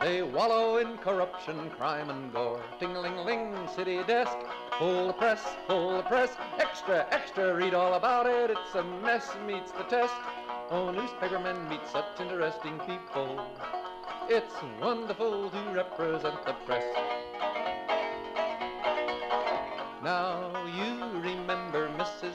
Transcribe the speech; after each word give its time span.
They 0.00 0.22
wallow 0.22 0.78
in 0.78 0.96
corruption, 0.96 1.68
crime, 1.76 2.08
and 2.08 2.32
gore. 2.32 2.62
Ting-a-ling-ling, 2.78 3.68
city 3.76 4.02
desk, 4.06 4.34
full 4.78 5.08
the 5.08 5.12
press, 5.12 5.44
full 5.66 5.98
the 5.98 6.02
press. 6.04 6.30
Extra, 6.58 7.06
extra, 7.10 7.54
read 7.54 7.74
all 7.74 7.92
about 7.92 8.26
it. 8.26 8.50
It's 8.50 8.74
a 8.74 8.82
mess, 8.82 9.28
meets 9.46 9.72
the 9.72 9.84
test. 9.84 10.14
Oh, 10.70 10.90
newspapermen 10.90 11.68
meet 11.68 11.86
such 11.92 12.18
interesting 12.18 12.78
people. 12.86 13.44
It's 14.30 14.54
wonderful 14.80 15.50
to 15.50 15.58
represent 15.74 16.46
the 16.46 16.54
press. 16.64 16.84
Now 20.02 20.64
you. 20.64 20.99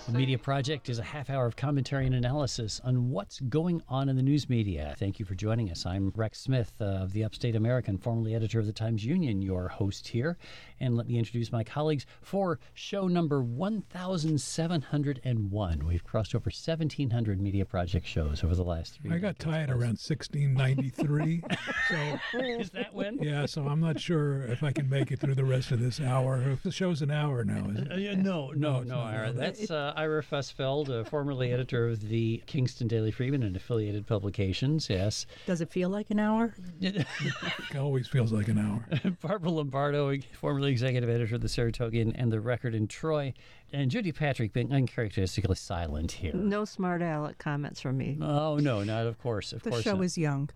The 0.08 0.12
Media 0.12 0.38
Project 0.38 0.88
is 0.88 1.00
a 1.00 1.04
half 1.04 1.32
hour 1.32 1.48
of 1.48 1.55
commentary 1.55 2.05
and 2.05 2.14
analysis 2.14 2.80
on 2.84 3.09
what's 3.09 3.40
going 3.40 3.82
on 3.90 4.08
in 4.08 4.16
the 4.16 4.22
news 4.22 4.48
media. 4.48 4.94
Thank 5.00 5.18
you 5.18 5.26
for 5.26 5.34
joining 5.34 5.72
us. 5.72 5.84
I'm 5.84 6.14
Rex 6.16 6.41
Smith 6.41 6.80
of 6.80 7.12
the 7.12 7.23
Upstate 7.23 7.55
American, 7.55 7.98
formerly 7.98 8.36
editor 8.36 8.59
of 8.59 8.68
the 8.68 8.72
Times 8.72 9.04
Union, 9.04 9.41
your 9.41 9.68
host 9.68 10.09
here. 10.09 10.38
And 10.80 10.95
let 10.95 11.08
me 11.08 11.18
introduce 11.18 11.52
my 11.52 11.64
colleagues 11.64 12.05
for 12.22 12.59
show 12.76 13.08
number 13.08 13.41
1701. 13.41 15.88
We've 15.88 16.03
crossed 16.03 16.36
over 16.36 16.52
1,700 16.52 17.42
Media 17.42 17.66
Project 17.66 18.06
shows 18.06 18.44
over 18.44 18.53
the 18.53 18.64
last 18.64 19.00
three 19.02 19.11
I 19.11 19.17
got 19.17 19.39
tired 19.39 19.72
around 19.72 19.98
1693. 19.98 21.42
so, 21.89 22.20
Is 22.39 22.70
that 22.72 22.94
when? 22.94 23.17
yeah, 23.23 23.48
so 23.48 23.67
I'm 23.67 23.80
not 23.80 24.00
sure 24.00 24.44
if 24.44 24.61
I 24.61 24.72
can 24.72 24.88
make 24.88 25.11
it 25.11 25.20
through 25.20 25.33
the 25.33 25.45
rest 25.45 25.72
of 25.72 25.80
this 25.80 26.00
hour. 26.00 26.59
The 26.61 26.72
show's 26.72 27.02
an 27.02 27.09
hour 27.09 27.44
now, 27.44 27.72
is 27.72 27.80
it? 27.80 27.92
Uh, 27.92 27.95
yeah, 27.95 28.14
no, 28.14 28.52
no, 28.52 28.81
it's 28.81 28.89
no, 28.89 28.98
not. 28.98 29.16
Ira. 29.16 29.31
That's 29.31 29.72
uh, 29.72 29.94
Ira 29.96 30.24
Fusfeld, 30.24 30.90
uh, 30.90 31.04
formerly 31.04 31.52
editor 31.52 31.88
of 31.88 32.02
the 32.10 32.44
Kingston 32.46 32.88
Daily 32.88 33.12
Freeman 33.12 33.44
and 33.44 33.56
affiliated 33.56 34.06
publications. 34.06 34.90
Yes. 34.90 35.26
Does 35.46 35.62
it 35.62 35.72
feel 35.72 35.90
like 35.90 36.10
an 36.10 36.20
hour? 36.20 36.54
It 36.82 37.78
always 37.78 38.08
feels 38.08 38.32
like 38.32 38.48
an 38.48 38.58
hour. 38.58 38.86
Barbara 39.22 39.50
Lombardo, 39.50 40.16
formerly 40.34 40.72
executive 40.72 41.10
editor 41.10 41.36
of 41.36 41.42
the 41.42 41.48
Saratogian 41.48 42.14
and 42.16 42.32
the 42.32 42.40
Record 42.40 42.73
in 42.76 42.88
Troy, 42.88 43.34
and 43.73 43.91
Judy 43.91 44.11
Patrick 44.11 44.53
being 44.53 44.71
uncharacteristically 44.71 45.55
silent 45.55 46.11
here. 46.13 46.33
No 46.33 46.66
smart 46.66 47.02
aleck 47.02 47.38
comments 47.38 47.81
from 47.81 47.97
me. 47.97 48.17
Oh 48.21 48.58
no, 48.58 48.83
not 48.83 49.05
of 49.08 49.17
course, 49.19 49.52
of 49.53 49.63
The 49.63 49.69
course. 49.71 49.83
show 49.83 49.95
not. 49.95 50.05
is 50.05 50.17
young. 50.17 50.49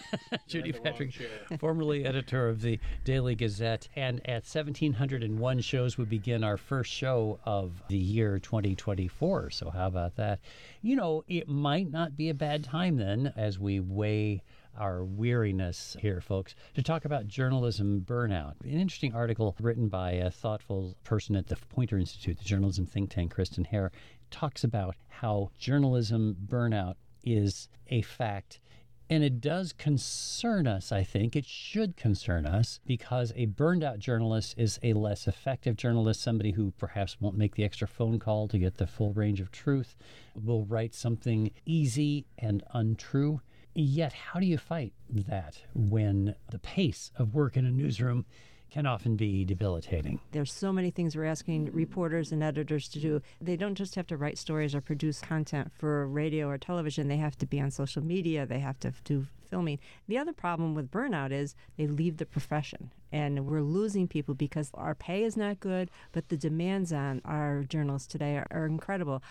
Judy 0.48 0.72
Patrick, 0.72 1.12
formerly 1.58 2.04
editor 2.04 2.48
of 2.48 2.60
the 2.62 2.78
Daily 3.04 3.34
Gazette, 3.34 3.88
and 3.96 4.20
at 4.26 4.44
1701 4.44 5.60
shows 5.60 5.96
we 5.98 6.04
begin 6.04 6.44
our 6.44 6.56
first 6.56 6.90
show 6.92 7.38
of 7.44 7.82
the 7.88 7.96
year 7.96 8.38
2024. 8.38 9.50
So 9.50 9.70
how 9.70 9.86
about 9.86 10.16
that? 10.16 10.40
You 10.82 10.96
know, 10.96 11.24
it 11.28 11.48
might 11.48 11.90
not 11.90 12.16
be 12.16 12.28
a 12.28 12.34
bad 12.34 12.64
time 12.64 12.96
then 12.96 13.32
as 13.36 13.58
we 13.58 13.80
weigh 13.80 14.42
our 14.78 15.04
weariness 15.04 15.96
here, 16.00 16.20
folks, 16.20 16.54
to 16.74 16.82
talk 16.82 17.04
about 17.04 17.26
journalism 17.26 18.04
burnout. 18.06 18.54
An 18.62 18.80
interesting 18.80 19.14
article 19.14 19.56
written 19.60 19.88
by 19.88 20.12
a 20.12 20.30
thoughtful 20.30 20.96
person 21.04 21.36
at 21.36 21.46
the 21.46 21.56
Poynter 21.56 21.98
Institute, 21.98 22.38
the 22.38 22.44
journalism 22.44 22.86
think 22.86 23.10
tank, 23.10 23.34
Kristen 23.34 23.64
Hare, 23.64 23.92
talks 24.30 24.64
about 24.64 24.96
how 25.08 25.50
journalism 25.58 26.36
burnout 26.48 26.94
is 27.24 27.68
a 27.88 28.02
fact 28.02 28.60
and 29.08 29.22
it 29.22 29.40
does 29.40 29.72
concern 29.72 30.66
us, 30.66 30.90
I 30.90 31.04
think. 31.04 31.36
It 31.36 31.46
should 31.46 31.96
concern 31.96 32.44
us 32.44 32.80
because 32.86 33.32
a 33.36 33.46
burned 33.46 33.84
out 33.84 34.00
journalist 34.00 34.54
is 34.58 34.80
a 34.82 34.94
less 34.94 35.28
effective 35.28 35.76
journalist, 35.76 36.20
somebody 36.20 36.52
who 36.52 36.72
perhaps 36.72 37.20
won't 37.20 37.36
make 37.36 37.54
the 37.54 37.64
extra 37.64 37.86
phone 37.86 38.18
call 38.18 38.48
to 38.48 38.58
get 38.58 38.78
the 38.78 38.86
full 38.86 39.12
range 39.12 39.40
of 39.40 39.52
truth, 39.52 39.94
will 40.34 40.64
write 40.64 40.94
something 40.94 41.52
easy 41.64 42.26
and 42.36 42.64
untrue. 42.72 43.40
Yet, 43.78 44.14
how 44.14 44.40
do 44.40 44.46
you 44.46 44.56
fight 44.56 44.94
that 45.10 45.60
when 45.74 46.34
the 46.50 46.58
pace 46.58 47.10
of 47.16 47.34
work 47.34 47.58
in 47.58 47.66
a 47.66 47.70
newsroom 47.70 48.24
can 48.70 48.86
often 48.86 49.16
be 49.16 49.44
debilitating? 49.44 50.18
There's 50.32 50.50
so 50.50 50.72
many 50.72 50.90
things 50.90 51.14
we're 51.14 51.26
asking 51.26 51.70
reporters 51.72 52.32
and 52.32 52.42
editors 52.42 52.88
to 52.88 53.00
do. 53.00 53.20
They 53.38 53.54
don't 53.54 53.74
just 53.74 53.94
have 53.96 54.06
to 54.06 54.16
write 54.16 54.38
stories 54.38 54.74
or 54.74 54.80
produce 54.80 55.20
content 55.20 55.72
for 55.76 56.08
radio 56.08 56.48
or 56.48 56.56
television. 56.56 57.08
They 57.08 57.18
have 57.18 57.36
to 57.36 57.46
be 57.46 57.60
on 57.60 57.70
social 57.70 58.02
media. 58.02 58.46
They 58.46 58.60
have 58.60 58.80
to 58.80 58.94
do 59.04 59.26
filming. 59.46 59.78
The 60.08 60.16
other 60.16 60.32
problem 60.32 60.74
with 60.74 60.90
burnout 60.90 61.30
is 61.30 61.54
they 61.76 61.86
leave 61.86 62.16
the 62.16 62.26
profession. 62.26 62.90
And 63.12 63.46
we're 63.46 63.62
losing 63.62 64.08
people 64.08 64.34
because 64.34 64.70
our 64.74 64.94
pay 64.94 65.22
is 65.22 65.36
not 65.36 65.60
good, 65.60 65.90
but 66.12 66.28
the 66.28 66.36
demands 66.36 66.92
on 66.92 67.20
our 67.24 67.62
journalists 67.62 68.08
today 68.08 68.36
are, 68.36 68.46
are 68.50 68.66
incredible. 68.66 69.22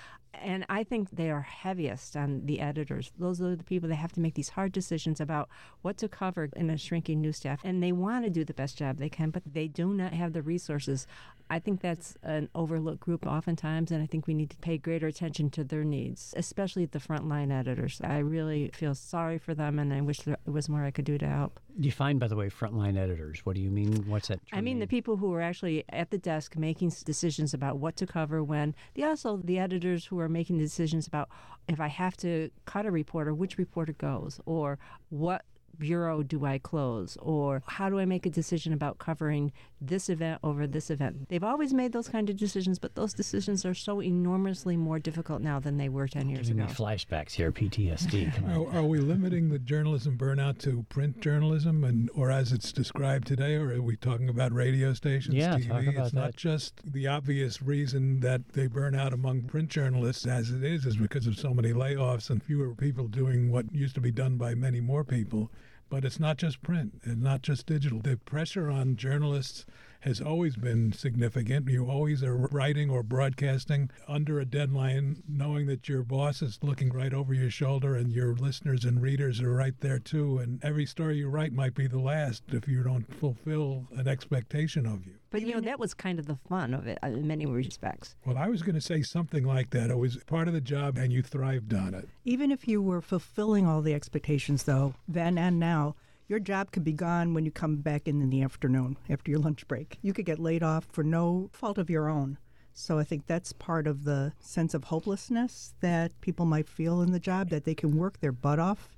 And 0.42 0.66
I 0.70 0.84
think 0.84 1.12
they 1.12 1.30
are 1.32 1.42
heaviest 1.42 2.16
on 2.16 2.46
the 2.46 2.60
editors. 2.60 3.12
Those 3.18 3.42
are 3.42 3.56
the 3.56 3.64
people 3.64 3.90
that 3.90 3.96
have 3.96 4.14
to 4.14 4.20
make 4.20 4.36
these 4.36 4.50
hard 4.50 4.72
decisions 4.72 5.20
about 5.20 5.50
what 5.82 5.98
to 5.98 6.08
cover 6.08 6.50
in 6.56 6.70
a 6.70 6.78
shrinking 6.78 7.22
news 7.22 7.38
staff. 7.38 7.62
And 7.64 7.82
they 7.82 7.92
want 7.92 8.26
to 8.26 8.30
do 8.30 8.44
the 8.44 8.54
best 8.54 8.78
job 8.78 8.98
they 8.98 9.10
can, 9.10 9.30
but 9.30 9.44
they 9.46 9.68
do 9.68 9.94
not 9.94 10.14
have 10.14 10.34
the 10.34 10.42
resources. 10.42 11.08
I 11.50 11.60
think 11.60 11.82
that's 11.82 12.18
an 12.24 12.50
overlooked 12.56 13.02
group 13.02 13.28
oftentimes, 13.28 13.92
and 13.92 14.02
I 14.02 14.08
think 14.08 14.26
we 14.26 14.34
need 14.34 14.50
to 14.50 14.58
pay 14.58 14.80
greater 14.80 15.06
attention 15.06 15.52
to 15.52 15.64
their 15.64 15.84
needs, 15.84 16.34
especially 16.36 16.86
the 16.86 16.98
frontline 17.00 17.52
editors. 17.52 18.02
I 18.04 18.18
really 18.18 18.72
feel 18.74 18.96
sorry 18.96 19.38
for 19.38 19.54
them, 19.54 19.78
and 19.78 19.94
I 19.94 20.02
wish 20.02 20.22
there 20.22 20.38
was 20.46 20.70
more 20.70 20.84
I 20.84 20.92
could 20.92 21.06
do 21.06 21.20
to 21.20 21.28
help. 21.28 21.60
Define, 21.80 22.18
by 22.18 22.28
the 22.28 22.36
way, 22.36 22.50
frontline 22.50 22.98
editors. 22.98 23.42
What 23.46 23.56
do 23.56 23.62
you 23.62 23.70
mean? 23.70 24.06
What's 24.08 24.30
that? 24.30 24.40
I 24.54 24.62
mean, 24.62 24.80
the 24.80 24.88
people 24.88 25.18
who 25.18 25.32
are 25.34 25.42
actually 25.42 25.84
at 25.90 26.10
the 26.10 26.18
desk 26.18 26.56
making 26.56 26.92
decisions 27.04 27.54
about 27.54 27.78
what 27.78 27.96
to 27.98 28.08
cover 28.08 28.44
when. 28.44 28.74
The 28.96 29.04
also 29.04 29.38
the 29.38 29.60
editors 29.60 30.06
who 30.06 30.20
are 30.20 30.25
making 30.30 30.58
decisions 30.58 31.08
about 31.08 31.30
if 31.68 31.80
I 31.80 31.88
have 31.88 32.16
to 32.18 32.50
cut 32.66 32.86
a 32.86 32.92
reporter, 32.92 33.34
which 33.34 33.58
reporter 33.58 33.94
goes, 33.94 34.40
or 34.46 34.78
what 35.10 35.44
bureau 35.80 36.24
do 36.24 36.46
I 36.46 36.58
close, 36.58 37.18
or 37.22 37.64
how 37.68 37.90
do 37.90 38.00
I 38.00 38.06
make 38.06 38.26
a 38.26 38.30
decision 38.30 38.74
about 38.74 38.98
covering 39.00 39.52
this 39.82 40.10
event 40.10 40.40
over 40.44 40.66
this 40.68 40.90
event. 40.90 41.30
They've 41.30 41.44
always 41.44 41.74
made 41.74 41.92
those 41.92 42.08
kind 42.08 42.30
of 42.30 42.38
decisions, 42.38 42.80
but 42.80 42.96
those 42.96 43.14
decisions 43.14 43.66
are 43.66 43.74
so 43.74 44.02
enormously 44.02 44.78
more 44.78 45.00
difficult 45.00 45.42
now 45.42 45.60
than 45.60 45.78
they 45.78 45.90
were 45.90 46.08
ten 46.08 46.30
years 46.30 46.48
Giving 46.48 46.64
me 46.66 46.72
ago. 46.72 46.74
flashbacks 46.74 47.32
here, 47.34 47.52
PTSD. 47.52 48.26
Are, 48.56 48.78
are 48.80 48.84
we 48.84 49.00
limiting 49.00 49.50
the 49.50 49.60
journalism 49.60 50.18
burnout 50.18 50.58
to 50.60 50.84
print 50.90 51.20
journalism, 51.22 51.84
and 51.84 52.10
or 52.16 52.32
as 52.32 52.52
it's 52.52 52.72
described 52.72 53.28
today, 53.28 53.56
or 53.56 53.74
are 53.74 53.82
we 53.82 53.96
talking 53.98 54.30
about 54.30 54.52
radio 54.54 54.94
stations, 54.94 55.36
Yeah, 55.36 55.58
TV? 55.58 55.68
talk 55.68 55.84
about 55.88 56.06
it's 56.06 56.14
not 56.14 56.36
just 56.36 56.82
the 56.92 57.08
obvious 57.08 57.62
reason 57.62 58.20
that 58.22 58.48
they 58.54 58.68
burn 58.68 58.96
out 58.96 59.14
among 59.14 59.44
print 59.44 59.70
journalists, 59.70 60.26
as 60.26 60.52
it 60.52 60.64
is, 60.64 60.86
is 60.86 60.96
because 60.98 61.28
of 61.28 61.38
so 61.38 61.54
many 61.54 61.74
layoffs 61.74 62.30
and 62.30 62.42
fewer 62.42 62.74
people 62.76 63.08
doing 63.08 63.52
what 63.52 63.72
used 63.74 63.96
to 63.96 64.02
be 64.02 64.12
done 64.12 64.38
by 64.38 64.56
many 64.56 64.80
more 64.80 65.04
people. 65.04 65.52
But 65.90 66.04
it's 66.04 66.20
not 66.20 66.38
just 66.38 66.62
print, 66.62 67.02
it's 67.04 67.22
not 67.22 67.42
just 67.42 67.68
digital. 67.68 68.00
The 68.00 68.18
pressure 68.18 68.70
on 68.70 68.96
journalists 68.96 69.66
has 70.06 70.22
always 70.22 70.56
been 70.56 70.94
significant. 70.94 71.68
You 71.68 71.90
always 71.90 72.22
are 72.22 72.38
writing 72.38 72.92
or 72.92 73.02
broadcasting 73.02 73.90
under 74.08 74.40
a 74.40 74.46
deadline, 74.46 75.24
knowing 75.28 75.66
that 75.66 75.90
your 75.90 76.04
boss 76.04 76.44
is 76.44 76.60
looking 76.62 76.90
right 76.92 77.14
over 77.14 77.34
your 77.34 77.50
shoulder 77.50 77.96
and 77.96 78.12
your 78.12 78.36
listeners 78.36 78.86
and 78.86 79.02
readers 79.02 79.42
are 79.42 79.52
right 79.52 79.74
there 79.80 79.98
too. 79.98 80.38
And 80.38 80.64
every 80.64 80.86
story 80.86 81.18
you 81.18 81.30
write 81.30 81.54
might 81.54 81.74
be 81.74 81.88
the 81.88 82.00
last 82.00 82.44
if 82.50 82.68
you 82.68 82.84
don't 82.84 83.12
fulfill 83.16 83.88
an 83.96 84.08
expectation 84.08 84.86
of 84.86 85.08
you. 85.08 85.14
But 85.32 85.42
you 85.42 85.54
know 85.54 85.62
that 85.62 85.80
was 85.80 85.94
kind 85.94 86.20
of 86.20 86.28
the 86.28 86.38
fun 86.48 86.74
of 86.74 86.88
it 86.88 87.00
uh, 87.04 87.08
in 87.08 87.28
many 87.28 87.46
respects. 87.46 88.16
Well, 88.26 88.38
I 88.38 88.48
was 88.48 88.62
going 88.62 88.76
to 88.76 88.82
say 88.82 89.02
something 89.02 89.44
like 89.44 89.72
that. 89.72 89.90
It 89.90 89.98
was 89.98 90.18
part 90.26 90.48
of 90.48 90.54
the 90.54 90.62
job 90.62 90.98
and 90.98 91.12
you 91.12 91.24
thrived 91.24 91.74
on 91.74 91.94
it. 91.96 92.08
Even 92.24 92.52
if 92.52 92.68
you 92.68 92.82
were 92.82 93.02
fulfilling 93.02 93.66
all 93.66 93.82
the 93.82 93.94
expectations, 93.94 94.64
though, 94.64 94.94
then 95.08 95.38
and 95.38 95.60
now, 95.60 95.96
your 96.28 96.40
job 96.40 96.72
could 96.72 96.84
be 96.84 96.94
gone 96.94 97.34
when 97.34 97.46
you 97.46 97.52
come 97.52 97.78
back 97.78 98.08
in 98.08 98.22
in 98.22 98.30
the 98.30 98.42
afternoon 98.42 98.98
after 99.10 99.32
your 99.32 99.40
lunch 99.40 99.68
break. 99.68 100.00
You 100.02 100.14
could 100.14 100.26
get 100.26 100.40
laid 100.40 100.64
off 100.64 100.86
for 100.92 101.04
no 101.04 101.50
fault 101.54 101.78
of 101.78 101.90
your 101.90 102.10
own. 102.10 102.38
So 102.74 103.00
I 103.00 103.04
think 103.04 103.26
that's 103.26 103.54
part 103.54 103.88
of 103.88 104.04
the 104.04 104.34
sense 104.40 104.74
of 104.74 104.86
hopelessness 104.86 105.74
that 105.80 106.20
people 106.22 106.46
might 106.46 106.68
feel 106.68 107.02
in 107.02 107.12
the 107.12 107.20
job, 107.20 107.50
that 107.50 107.64
they 107.64 107.76
can 107.76 107.96
work 107.96 108.20
their 108.20 108.34
butt 108.34 108.60
off. 108.60 108.90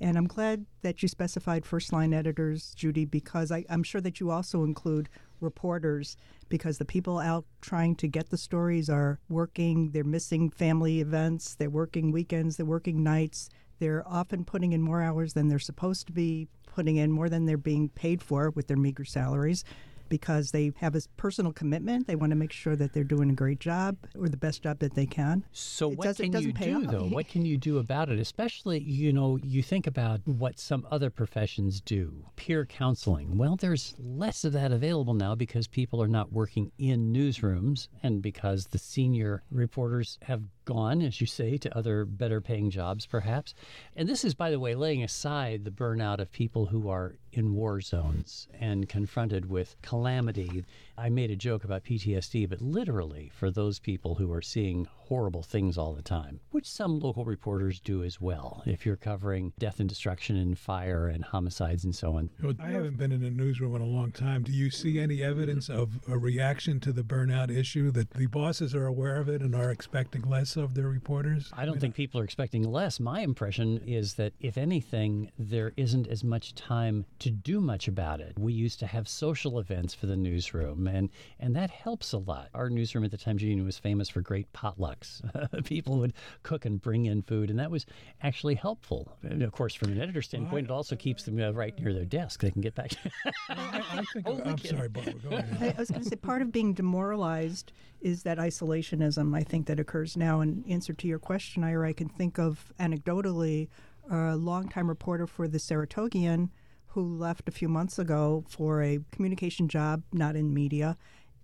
And 0.00 0.18
I'm 0.18 0.26
glad 0.26 0.66
that 0.82 1.02
you 1.02 1.08
specified 1.08 1.64
first 1.64 1.92
line 1.92 2.12
editors, 2.12 2.74
Judy, 2.74 3.06
because 3.06 3.50
I, 3.50 3.64
I'm 3.70 3.82
sure 3.82 4.02
that 4.02 4.20
you 4.20 4.30
also 4.30 4.62
include 4.62 5.08
reporters 5.40 6.16
because 6.48 6.78
the 6.78 6.84
people 6.84 7.18
out 7.18 7.46
trying 7.62 7.96
to 7.96 8.06
get 8.06 8.28
the 8.28 8.36
stories 8.36 8.90
are 8.90 9.18
working, 9.28 9.90
they're 9.90 10.04
missing 10.04 10.50
family 10.50 11.00
events, 11.00 11.54
they're 11.54 11.70
working 11.70 12.12
weekends, 12.12 12.56
they're 12.56 12.66
working 12.66 13.02
nights. 13.02 13.48
They're 13.78 14.06
often 14.06 14.44
putting 14.44 14.72
in 14.72 14.80
more 14.80 15.02
hours 15.02 15.34
than 15.34 15.48
they're 15.48 15.58
supposed 15.58 16.06
to 16.06 16.12
be 16.12 16.48
putting 16.76 16.96
in, 16.96 17.10
more 17.10 17.30
than 17.30 17.46
they're 17.46 17.56
being 17.56 17.88
paid 17.88 18.22
for 18.22 18.50
with 18.50 18.66
their 18.68 18.76
meager 18.76 19.04
salaries. 19.04 19.64
because 20.08 20.52
they 20.52 20.70
have 20.76 20.94
a 20.94 21.00
personal 21.16 21.52
commitment. 21.52 22.06
They 22.06 22.14
want 22.14 22.30
to 22.30 22.36
make 22.36 22.52
sure 22.52 22.76
that 22.76 22.92
they're 22.92 23.02
doing 23.02 23.28
a 23.28 23.32
great 23.32 23.58
job 23.58 23.96
or 24.16 24.28
the 24.28 24.36
best 24.36 24.62
job 24.62 24.78
that 24.78 24.94
they 24.94 25.04
can. 25.04 25.42
So 25.50 25.90
It 25.90 25.98
what 25.98 26.04
does- 26.04 26.18
can 26.18 26.32
you 26.40 26.52
do 26.52 26.76
off. 26.84 26.92
though? 26.92 27.08
What 27.08 27.26
can 27.26 27.44
you 27.44 27.58
do 27.58 27.78
about 27.78 28.08
it? 28.08 28.20
Especially, 28.20 28.78
you 28.80 29.12
know, 29.12 29.36
you 29.42 29.64
think 29.64 29.84
about 29.88 30.20
what 30.24 30.60
some 30.60 30.86
other 30.92 31.10
professions 31.10 31.80
do. 31.80 32.24
Peer 32.36 32.64
counseling. 32.64 33.36
Well, 33.36 33.56
there's 33.56 33.96
less 33.98 34.44
of 34.44 34.52
that 34.52 34.70
available 34.70 35.14
now 35.14 35.34
because 35.34 35.66
people 35.66 36.00
are 36.00 36.06
not 36.06 36.30
working 36.32 36.70
in 36.78 37.12
newsrooms 37.12 37.88
and 38.00 38.22
because 38.22 38.66
the 38.66 38.78
senior 38.78 39.42
reporters 39.50 40.20
have 40.22 40.44
gone, 40.66 41.00
as 41.00 41.20
you 41.20 41.26
say, 41.26 41.56
to 41.56 41.74
other 41.74 42.04
better 42.04 42.42
paying 42.42 42.68
jobs 42.68 43.06
perhaps. 43.06 43.54
And 43.96 44.06
this 44.06 44.24
is 44.24 44.34
by 44.34 44.50
the 44.50 44.60
way 44.60 44.74
laying 44.74 45.02
aside 45.02 45.64
the 45.64 45.70
burnout 45.70 46.18
of 46.18 46.30
people 46.30 46.66
who 46.66 46.90
are 46.90 47.16
in 47.32 47.54
war 47.54 47.80
zones 47.80 48.48
and 48.58 48.88
confronted 48.88 49.48
with 49.48 49.76
calamity. 49.80 50.64
I 50.98 51.08
made 51.08 51.30
a 51.30 51.36
joke 51.36 51.64
about 51.64 51.84
PTSD, 51.84 52.48
but 52.48 52.60
literally 52.60 53.30
for 53.34 53.50
those 53.50 53.78
people 53.78 54.16
who 54.16 54.30
are 54.32 54.42
seeing 54.42 54.86
horrible 55.08 55.42
things 55.42 55.78
all 55.78 55.94
the 55.94 56.02
time, 56.02 56.40
which 56.50 56.68
some 56.68 56.98
local 56.98 57.24
reporters 57.24 57.80
do 57.80 58.02
as 58.02 58.20
well. 58.20 58.62
If 58.66 58.84
you're 58.84 58.96
covering 58.96 59.52
death 59.58 59.80
and 59.80 59.88
destruction 59.88 60.36
and 60.36 60.58
fire 60.58 61.06
and 61.08 61.24
homicides 61.24 61.84
and 61.84 61.94
so 61.94 62.16
on. 62.16 62.30
I 62.60 62.68
haven't 62.68 62.98
been 62.98 63.12
in 63.12 63.22
a 63.22 63.30
newsroom 63.30 63.76
in 63.76 63.82
a 63.82 63.86
long 63.86 64.10
time. 64.12 64.42
Do 64.42 64.52
you 64.52 64.70
see 64.70 64.98
any 64.98 65.22
evidence 65.22 65.68
of 65.68 66.00
a 66.08 66.18
reaction 66.18 66.80
to 66.80 66.92
the 66.92 67.02
burnout 67.02 67.50
issue 67.50 67.90
that 67.92 68.10
the 68.10 68.26
bosses 68.26 68.74
are 68.74 68.86
aware 68.86 69.16
of 69.16 69.28
it 69.28 69.42
and 69.42 69.54
are 69.54 69.70
expecting 69.70 70.22
less 70.22 70.56
of 70.56 70.74
their 70.74 70.88
reporters? 70.88 71.50
I 71.52 71.66
don't 71.66 71.80
think 71.80 71.94
people 71.94 72.20
are 72.20 72.24
expecting 72.24 72.64
less. 72.64 72.98
My 72.98 73.20
impression 73.20 73.78
is 73.86 74.14
that, 74.14 74.32
if 74.40 74.58
anything, 74.58 75.30
there 75.38 75.72
isn't 75.76 76.08
as 76.08 76.24
much 76.24 76.54
time 76.54 77.06
to 77.20 77.30
do 77.30 77.60
much 77.60 77.86
about 77.88 78.20
it. 78.20 78.38
We 78.38 78.52
used 78.52 78.80
to 78.80 78.86
have 78.86 79.08
social 79.08 79.58
events 79.58 79.94
for 79.94 80.06
the 80.06 80.16
newsroom, 80.16 80.86
and, 80.86 81.10
and 81.38 81.54
that 81.54 81.70
helps 81.70 82.12
a 82.12 82.18
lot. 82.18 82.48
Our 82.54 82.70
newsroom 82.70 83.04
at 83.04 83.10
the 83.10 83.16
Times 83.16 83.42
Union 83.42 83.64
was 83.64 83.78
famous 83.78 84.08
for 84.08 84.20
great 84.20 84.52
potlucks. 84.52 84.95
people 85.64 85.98
would 85.98 86.12
cook 86.42 86.64
and 86.64 86.80
bring 86.80 87.06
in 87.06 87.22
food, 87.22 87.50
and 87.50 87.58
that 87.58 87.70
was 87.70 87.86
actually 88.22 88.54
helpful. 88.54 89.16
And 89.22 89.42
of 89.42 89.52
course, 89.52 89.74
from 89.74 89.92
an 89.92 90.00
editor 90.00 90.22
standpoint, 90.22 90.66
it 90.66 90.70
also 90.70 90.96
keeps 90.96 91.24
them 91.24 91.40
uh, 91.40 91.50
right 91.52 91.78
near 91.78 91.92
their 91.92 92.04
desk. 92.04 92.40
They 92.40 92.50
can 92.50 92.62
get 92.62 92.74
back. 92.74 92.92
I, 93.48 93.82
I 93.90 94.04
think. 94.12 94.28
Only 94.28 94.42
I'm 94.44 94.58
sorry, 94.58 94.88
Barbara. 94.88 95.14
Go 95.14 95.36
I, 95.36 95.38
ahead. 95.40 95.74
I 95.76 95.80
was 95.80 95.90
going 95.90 96.02
to 96.02 96.08
say 96.08 96.16
part 96.16 96.42
of 96.42 96.52
being 96.52 96.72
demoralized 96.72 97.72
is 98.00 98.22
that 98.22 98.38
isolationism. 98.38 99.36
I 99.36 99.42
think 99.42 99.66
that 99.66 99.80
occurs 99.80 100.16
now. 100.16 100.40
And 100.40 100.64
answer 100.68 100.92
to 100.92 101.08
your 101.08 101.18
question, 101.18 101.64
Ira, 101.64 101.88
I 101.88 101.92
can 101.92 102.08
think 102.08 102.38
of 102.38 102.72
anecdotally 102.78 103.68
a 104.10 104.36
longtime 104.36 104.88
reporter 104.88 105.26
for 105.26 105.48
the 105.48 105.58
Saratogian 105.58 106.50
who 106.88 107.16
left 107.16 107.48
a 107.48 107.52
few 107.52 107.68
months 107.68 107.98
ago 107.98 108.44
for 108.48 108.82
a 108.82 109.00
communication 109.12 109.68
job, 109.68 110.02
not 110.12 110.36
in 110.36 110.54
media. 110.54 110.96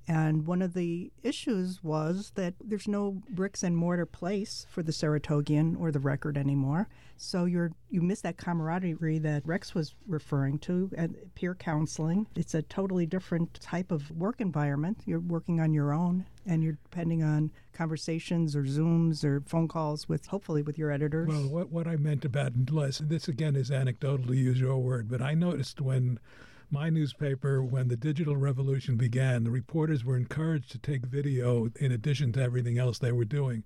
And 0.09 0.47
one 0.47 0.63
of 0.63 0.75
the 0.75 1.13
issues 1.23 1.83
was 1.83 2.33
that 2.35 2.55
there's 2.63 2.89
no 2.89 3.23
bricks 3.31 3.63
and 3.63 3.77
mortar 3.77 4.07
place 4.07 4.67
for 4.69 4.83
the 4.83 4.93
Saratogian 4.93 5.77
or 5.79 5.93
the 5.93 6.01
record 6.01 6.37
anymore. 6.37 6.89
So 7.17 7.45
you're 7.45 7.71
you 7.89 8.03
miss 8.03 8.21
that 8.23 8.37
camaraderie 8.37 9.19
that 9.19 9.47
Rex 9.47 9.75
was 9.75 9.95
referring 10.09 10.59
to 10.61 10.91
and 10.97 11.15
peer 11.35 11.55
counseling. 11.55 12.27
It's 12.35 12.55
a 12.55 12.63
totally 12.63 13.07
different 13.07 13.61
type 13.61 13.93
of 13.93 14.11
work 14.11 14.41
environment. 14.41 15.03
You're 15.07 15.21
working 15.21 15.61
on 15.61 15.73
your 15.73 15.93
own 15.93 16.27
and 16.47 16.65
you're 16.65 16.79
depending 16.83 17.23
on 17.23 17.53
conversations 17.73 18.57
or 18.57 18.65
Zooms 18.65 19.25
or 19.25 19.41
phone 19.43 19.69
calls 19.69 20.09
with 20.09 20.27
hopefully 20.27 20.63
with 20.63 20.79
your 20.79 20.91
editors. 20.91 21.29
Well, 21.29 21.49
what, 21.49 21.71
what 21.71 21.87
I 21.87 21.97
meant 21.97 22.25
about 22.25 22.71
less, 22.71 22.99
this 22.99 23.29
again 23.29 23.55
is 23.55 23.71
anecdotal 23.71 24.27
to 24.27 24.35
use 24.35 24.61
your 24.61 24.79
word, 24.79 25.09
but 25.09 25.23
I 25.23 25.35
noticed 25.35 25.81
when 25.81 26.19
my 26.73 26.89
newspaper, 26.89 27.63
when 27.63 27.89
the 27.89 27.97
digital 27.97 28.35
revolution 28.35 28.97
began, 28.97 29.45
the 29.45 29.51
reporters 29.51 30.05
were 30.05 30.17
encouraged 30.17 30.73
to 30.73 30.79
take 30.79 31.05
video 31.05 31.69
in 31.79 31.93
addition 31.93 32.33
to 32.33 32.41
everything 32.43 32.79
else 32.79 32.99
they 32.99 33.13
were 33.13 33.27
doing. 33.27 33.63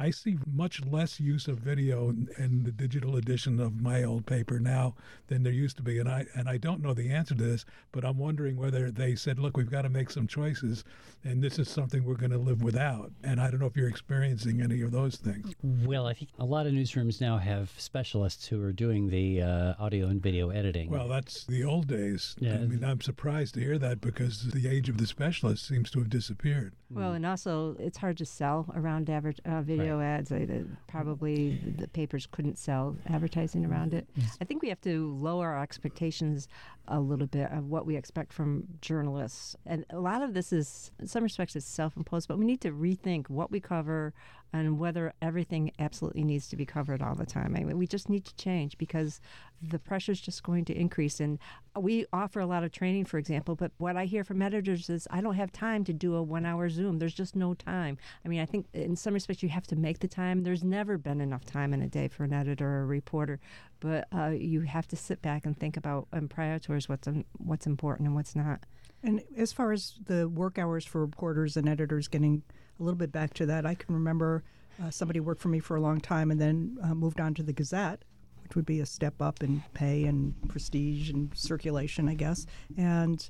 I 0.00 0.10
see 0.10 0.38
much 0.50 0.82
less 0.86 1.20
use 1.20 1.46
of 1.46 1.58
video 1.58 2.08
in, 2.08 2.28
in 2.38 2.62
the 2.62 2.72
digital 2.72 3.16
edition 3.16 3.60
of 3.60 3.82
my 3.82 4.02
old 4.02 4.24
paper 4.24 4.58
now 4.58 4.94
than 5.26 5.42
there 5.42 5.52
used 5.52 5.76
to 5.76 5.82
be, 5.82 5.98
and 5.98 6.08
I 6.08 6.24
and 6.34 6.48
I 6.48 6.56
don't 6.56 6.80
know 6.80 6.94
the 6.94 7.10
answer 7.10 7.34
to 7.34 7.42
this, 7.42 7.66
but 7.92 8.02
I'm 8.02 8.16
wondering 8.16 8.56
whether 8.56 8.90
they 8.90 9.14
said, 9.14 9.38
"Look, 9.38 9.58
we've 9.58 9.70
got 9.70 9.82
to 9.82 9.90
make 9.90 10.10
some 10.10 10.26
choices, 10.26 10.84
and 11.22 11.42
this 11.42 11.58
is 11.58 11.68
something 11.68 12.02
we're 12.02 12.14
going 12.14 12.30
to 12.32 12.38
live 12.38 12.62
without." 12.62 13.12
And 13.22 13.38
I 13.38 13.50
don't 13.50 13.60
know 13.60 13.66
if 13.66 13.76
you're 13.76 13.90
experiencing 13.90 14.62
any 14.62 14.80
of 14.80 14.90
those 14.90 15.16
things. 15.16 15.52
well, 15.62 16.06
I 16.06 16.14
think 16.14 16.30
a 16.38 16.46
lot 16.46 16.66
of 16.66 16.72
newsrooms 16.72 17.20
now 17.20 17.36
have 17.36 17.70
specialists 17.76 18.46
who 18.46 18.62
are 18.62 18.72
doing 18.72 19.10
the 19.10 19.42
uh, 19.42 19.74
audio 19.78 20.06
and 20.06 20.22
video 20.22 20.48
editing. 20.48 20.88
Well, 20.88 21.08
that's 21.08 21.44
the 21.44 21.62
old 21.62 21.88
days. 21.88 22.36
I 22.42 22.66
mean, 22.66 22.84
I'm 22.84 23.02
surprised 23.02 23.52
to 23.54 23.60
hear 23.60 23.76
that 23.78 24.00
because 24.00 24.50
the 24.50 24.66
age 24.66 24.88
of 24.88 24.96
the 24.96 25.06
specialist 25.06 25.68
seems 25.68 25.90
to 25.90 25.98
have 25.98 26.08
disappeared. 26.08 26.72
Well, 26.92 27.12
and 27.12 27.24
also 27.24 27.76
it's 27.78 27.98
hard 27.98 28.18
to 28.18 28.26
sell 28.26 28.66
around 28.74 29.08
uh, 29.08 29.62
video 29.62 30.00
ads. 30.00 30.32
I, 30.32 30.42
uh, 30.42 30.64
probably 30.88 31.60
the 31.78 31.86
papers 31.86 32.26
couldn't 32.30 32.58
sell 32.58 32.96
advertising 33.08 33.64
around 33.64 33.94
it. 33.94 34.08
I 34.40 34.44
think 34.44 34.62
we 34.62 34.68
have 34.68 34.80
to 34.82 35.14
lower 35.14 35.50
our 35.50 35.62
expectations 35.62 36.48
a 36.88 36.98
little 36.98 37.28
bit 37.28 37.50
of 37.52 37.66
what 37.66 37.86
we 37.86 37.96
expect 37.96 38.32
from 38.32 38.64
journalists. 38.80 39.54
And 39.64 39.84
a 39.90 40.00
lot 40.00 40.22
of 40.22 40.34
this 40.34 40.52
is, 40.52 40.90
in 40.98 41.06
some 41.06 41.22
respects, 41.22 41.54
it's 41.54 41.66
self-imposed. 41.66 42.26
But 42.26 42.38
we 42.38 42.44
need 42.44 42.60
to 42.62 42.72
rethink 42.72 43.28
what 43.28 43.50
we 43.50 43.60
cover 43.60 44.12
and 44.52 44.78
whether 44.78 45.12
everything 45.22 45.72
absolutely 45.78 46.24
needs 46.24 46.48
to 46.48 46.56
be 46.56 46.66
covered 46.66 47.02
all 47.02 47.14
the 47.14 47.26
time. 47.26 47.54
I 47.56 47.64
mean, 47.64 47.78
we 47.78 47.86
just 47.86 48.08
need 48.08 48.24
to 48.24 48.34
change 48.36 48.76
because 48.78 49.20
the 49.62 49.78
pressure 49.78 50.12
is 50.12 50.20
just 50.20 50.42
going 50.42 50.64
to 50.64 50.74
increase. 50.74 51.20
And 51.20 51.38
we 51.78 52.06
offer 52.12 52.40
a 52.40 52.46
lot 52.46 52.64
of 52.64 52.72
training, 52.72 53.04
for 53.04 53.18
example, 53.18 53.54
but 53.54 53.72
what 53.78 53.96
I 53.96 54.06
hear 54.06 54.24
from 54.24 54.42
editors 54.42 54.90
is 54.90 55.06
I 55.10 55.20
don't 55.20 55.34
have 55.34 55.52
time 55.52 55.84
to 55.84 55.92
do 55.92 56.16
a 56.16 56.22
one 56.22 56.46
hour 56.46 56.68
Zoom. 56.68 56.98
There's 56.98 57.14
just 57.14 57.36
no 57.36 57.54
time. 57.54 57.98
I 58.24 58.28
mean, 58.28 58.40
I 58.40 58.46
think 58.46 58.66
in 58.72 58.96
some 58.96 59.14
respects 59.14 59.42
you 59.42 59.48
have 59.50 59.66
to 59.68 59.76
make 59.76 60.00
the 60.00 60.08
time. 60.08 60.42
There's 60.42 60.64
never 60.64 60.98
been 60.98 61.20
enough 61.20 61.44
time 61.44 61.72
in 61.72 61.82
a 61.82 61.88
day 61.88 62.08
for 62.08 62.24
an 62.24 62.32
editor 62.32 62.66
or 62.66 62.82
a 62.82 62.86
reporter, 62.86 63.38
but 63.78 64.08
uh, 64.12 64.30
you 64.30 64.62
have 64.62 64.88
to 64.88 64.96
sit 64.96 65.22
back 65.22 65.46
and 65.46 65.56
think 65.56 65.76
about 65.76 66.08
and 66.12 66.28
prioritize 66.28 66.88
what's, 66.88 67.06
um, 67.06 67.24
what's 67.38 67.66
important 67.66 68.08
and 68.08 68.16
what's 68.16 68.34
not. 68.34 68.60
And 69.02 69.22
as 69.36 69.52
far 69.52 69.72
as 69.72 69.94
the 70.04 70.28
work 70.28 70.58
hours 70.58 70.84
for 70.84 71.00
reporters 71.00 71.56
and 71.56 71.68
editors, 71.68 72.08
getting 72.08 72.42
a 72.80 72.82
little 72.82 72.98
bit 72.98 73.12
back 73.12 73.34
to 73.34 73.46
that, 73.46 73.66
I 73.66 73.74
can 73.74 73.94
remember 73.94 74.42
uh, 74.82 74.90
somebody 74.90 75.20
worked 75.20 75.42
for 75.42 75.48
me 75.48 75.60
for 75.60 75.76
a 75.76 75.80
long 75.80 76.00
time 76.00 76.30
and 76.30 76.40
then 76.40 76.78
uh, 76.82 76.94
moved 76.94 77.20
on 77.20 77.34
to 77.34 77.42
the 77.42 77.52
Gazette, 77.52 78.04
which 78.42 78.56
would 78.56 78.66
be 78.66 78.80
a 78.80 78.86
step 78.86 79.20
up 79.20 79.42
in 79.42 79.62
pay 79.74 80.04
and 80.04 80.34
prestige 80.48 81.10
and 81.10 81.30
circulation, 81.36 82.08
I 82.08 82.14
guess. 82.14 82.46
And 82.76 83.28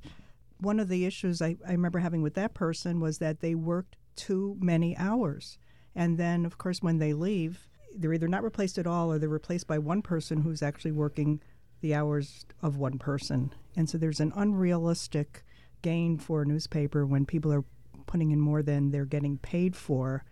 one 0.58 0.79
of 0.79 0.88
the 0.88 1.05
issues 1.05 1.43
I, 1.43 1.56
I 1.67 1.73
remember 1.73 1.99
having 1.99 2.23
with 2.23 2.35
that 2.35 2.55
person 2.55 3.00
was 3.00 3.19
that 3.19 3.40
they 3.40 3.54
worked 3.54 3.97
too 4.16 4.57
many 4.61 4.97
hours. 4.97 5.59
And 5.95 6.19
then, 6.19 6.47
of 6.47 6.59
course, 6.59 6.83
when 6.83 6.99
they 6.99 7.12
leave, 7.12 7.69
they're 7.95 8.12
either 8.12 8.28
not 8.28 8.45
replaced 8.45 8.78
at 8.78 8.87
all 8.87 9.12
or 9.12 9.19
they're 9.19 9.28
replaced 9.28 9.66
by 9.66 9.78
one 9.78 10.02
person 10.02 10.42
who's 10.42 10.62
actually 10.62 10.92
working 10.92 11.42
the 11.80 11.95
hours 11.95 12.45
of 12.62 12.76
one 12.76 12.99
person. 12.99 13.52
And 13.75 13.88
so 13.88 13.99
there's 13.99 14.21
an 14.21 14.33
unrealistic 14.37 15.42
gain 15.83 16.19
for 16.19 16.42
a 16.42 16.47
newspaper 16.47 17.07
when 17.07 17.25
people 17.26 17.52
are 17.52 17.64
putting 18.11 18.33
in 18.33 18.40
more 18.40 18.62
than 18.62 18.90
they're 18.90 19.05
getting 19.05 19.38
paid 19.38 19.76
for. 19.76 20.25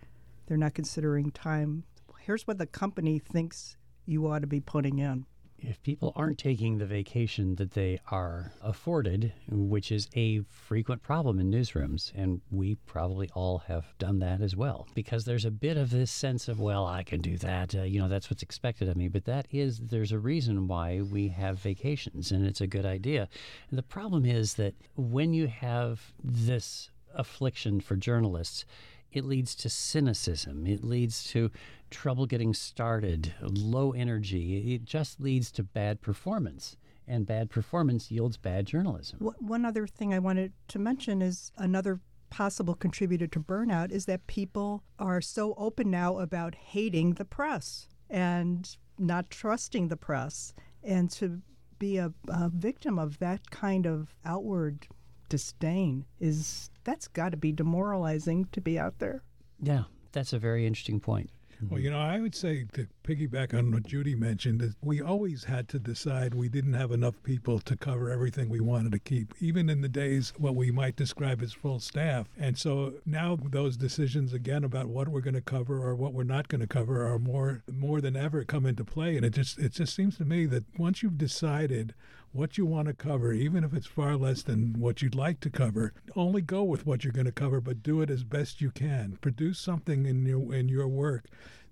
They're 0.45 0.57
not 0.57 0.73
considering 0.73 1.31
time. 1.31 1.83
Here's 2.19 2.45
what 2.45 2.57
the 2.57 2.65
company 2.65 3.19
thinks 3.19 3.77
you 4.05 4.27
ought 4.27 4.41
to 4.41 4.47
be 4.47 4.59
putting 4.59 4.99
in. 4.99 5.25
if 5.61 5.81
people 5.83 6.13
aren't 6.15 6.37
taking 6.37 6.77
the 6.77 6.85
vacation 6.85 7.55
that 7.55 7.71
they 7.71 7.99
are 8.11 8.53
afforded, 8.61 9.33
which 9.49 9.91
is 9.91 10.07
a 10.15 10.41
frequent 10.49 11.01
problem 11.03 11.39
in 11.39 11.51
newsrooms, 11.51 12.11
and 12.15 12.41
we 12.51 12.75
probably 12.85 13.29
all 13.33 13.59
have 13.59 13.85
done 13.97 14.19
that 14.19 14.41
as 14.41 14.55
well, 14.55 14.87
because 14.95 15.25
there's 15.25 15.45
a 15.45 15.51
bit 15.51 15.77
of 15.77 15.89
this 15.89 16.11
sense 16.11 16.47
of, 16.47 16.59
well, 16.59 16.85
I 16.85 17.03
can 17.03 17.21
do 17.21 17.37
that, 17.37 17.75
uh, 17.75 17.83
you 17.83 17.99
know, 17.99 18.07
that's 18.07 18.29
what's 18.29 18.43
expected 18.43 18.87
of 18.87 18.95
me. 18.95 19.07
But 19.07 19.25
that 19.25 19.47
is, 19.51 19.79
there's 19.79 20.11
a 20.11 20.19
reason 20.19 20.67
why 20.67 21.01
we 21.01 21.27
have 21.29 21.59
vacations, 21.59 22.31
and 22.31 22.45
it's 22.45 22.61
a 22.61 22.67
good 22.67 22.85
idea. 22.85 23.27
And 23.69 23.77
the 23.77 23.83
problem 23.83 24.25
is 24.25 24.55
that 24.55 24.75
when 24.95 25.33
you 25.33 25.47
have 25.47 26.13
this 26.23 26.89
affliction 27.13 27.79
for 27.79 27.95
journalists, 27.95 28.65
it 29.11 29.25
leads 29.25 29.55
to 29.55 29.69
cynicism. 29.69 30.67
It 30.67 30.83
leads 30.83 31.23
to 31.31 31.49
trouble 31.89 32.25
getting 32.25 32.53
started, 32.53 33.33
low 33.41 33.91
energy. 33.91 34.75
It 34.75 34.85
just 34.85 35.19
leads 35.19 35.51
to 35.53 35.63
bad 35.63 36.01
performance. 36.01 36.77
And 37.07 37.25
bad 37.25 37.49
performance 37.49 38.11
yields 38.11 38.37
bad 38.37 38.67
journalism. 38.67 39.17
One 39.39 39.65
other 39.65 39.87
thing 39.87 40.13
I 40.13 40.19
wanted 40.19 40.53
to 40.67 40.77
mention 40.77 41.23
is 41.23 41.51
another 41.57 42.01
possible 42.29 42.75
contributor 42.75 43.25
to 43.25 43.39
burnout 43.39 43.91
is 43.91 44.05
that 44.05 44.27
people 44.27 44.83
are 44.99 45.19
so 45.19 45.55
open 45.57 45.89
now 45.89 46.19
about 46.19 46.53
hating 46.53 47.13
the 47.13 47.25
press 47.25 47.87
and 48.11 48.77
not 48.99 49.31
trusting 49.31 49.87
the 49.87 49.97
press. 49.97 50.53
And 50.83 51.09
to 51.11 51.41
be 51.79 51.97
a, 51.97 52.13
a 52.27 52.49
victim 52.49 52.99
of 52.99 53.17
that 53.19 53.49
kind 53.49 53.87
of 53.87 54.13
outward 54.23 54.87
disdain 55.29 56.05
is 56.19 56.69
that's 56.83 57.07
got 57.07 57.29
to 57.29 57.37
be 57.37 57.51
demoralizing 57.51 58.47
to 58.51 58.61
be 58.61 58.77
out 58.77 58.99
there. 58.99 59.23
Yeah, 59.61 59.83
that's 60.11 60.33
a 60.33 60.39
very 60.39 60.65
interesting 60.65 60.99
point. 60.99 61.29
Well, 61.69 61.79
you 61.79 61.91
know, 61.91 61.99
I 61.99 62.19
would 62.19 62.35
say 62.35 62.65
to 62.73 62.87
piggyback 63.09 63.57
on 63.57 63.71
what 63.71 63.87
Judy 63.87 64.13
mentioned, 64.13 64.61
is 64.61 64.75
we 64.83 65.01
always 65.01 65.45
had 65.45 65.67
to 65.69 65.79
decide 65.79 66.35
we 66.35 66.47
didn't 66.47 66.73
have 66.73 66.91
enough 66.91 67.15
people 67.23 67.57
to 67.61 67.75
cover 67.75 68.11
everything 68.11 68.49
we 68.49 68.59
wanted 68.59 68.91
to 68.91 68.99
keep, 68.99 69.33
even 69.39 69.67
in 69.67 69.81
the 69.81 69.89
days 69.89 70.31
what 70.37 70.53
we 70.53 70.69
might 70.69 70.95
describe 70.95 71.41
as 71.41 71.51
full 71.51 71.79
staff. 71.79 72.27
And 72.37 72.55
so 72.55 72.93
now 73.07 73.35
those 73.41 73.77
decisions 73.77 74.31
again 74.31 74.63
about 74.63 74.89
what 74.89 75.07
we're 75.07 75.21
going 75.21 75.33
to 75.33 75.41
cover 75.41 75.81
or 75.83 75.95
what 75.95 76.13
we're 76.13 76.23
not 76.23 76.49
going 76.49 76.61
to 76.61 76.67
cover 76.67 77.07
are 77.11 77.17
more 77.17 77.63
more 77.71 77.99
than 77.99 78.15
ever 78.15 78.43
come 78.43 78.67
into 78.67 78.83
play. 78.83 79.17
And 79.17 79.25
it 79.25 79.31
just 79.31 79.57
it 79.57 79.71
just 79.73 79.95
seems 79.95 80.17
to 80.17 80.25
me 80.25 80.45
that 80.45 80.65
once 80.77 81.01
you've 81.01 81.17
decided 81.17 81.95
what 82.31 82.59
you 82.59 82.65
want 82.67 82.87
to 82.87 82.93
cover, 82.93 83.33
even 83.33 83.63
if 83.63 83.73
it's 83.73 83.87
far 83.87 84.15
less 84.15 84.43
than 84.43 84.75
what 84.77 85.01
you'd 85.01 85.15
like 85.15 85.39
to 85.39 85.49
cover. 85.49 85.93
Only 86.15 86.41
go 86.41 86.63
with 86.63 86.85
what 86.85 87.03
you're 87.03 87.11
going 87.11 87.25
to 87.25 87.31
cover, 87.31 87.59
but 87.59 87.81
do 87.81 88.03
it 88.03 88.11
as 88.11 88.23
best 88.23 88.61
you 88.61 88.69
can. 88.69 89.17
Produce 89.19 89.57
something 89.57 90.05
in 90.05 90.27
your 90.27 90.53
in 90.53 90.69
your 90.69 90.87
work 90.87 91.25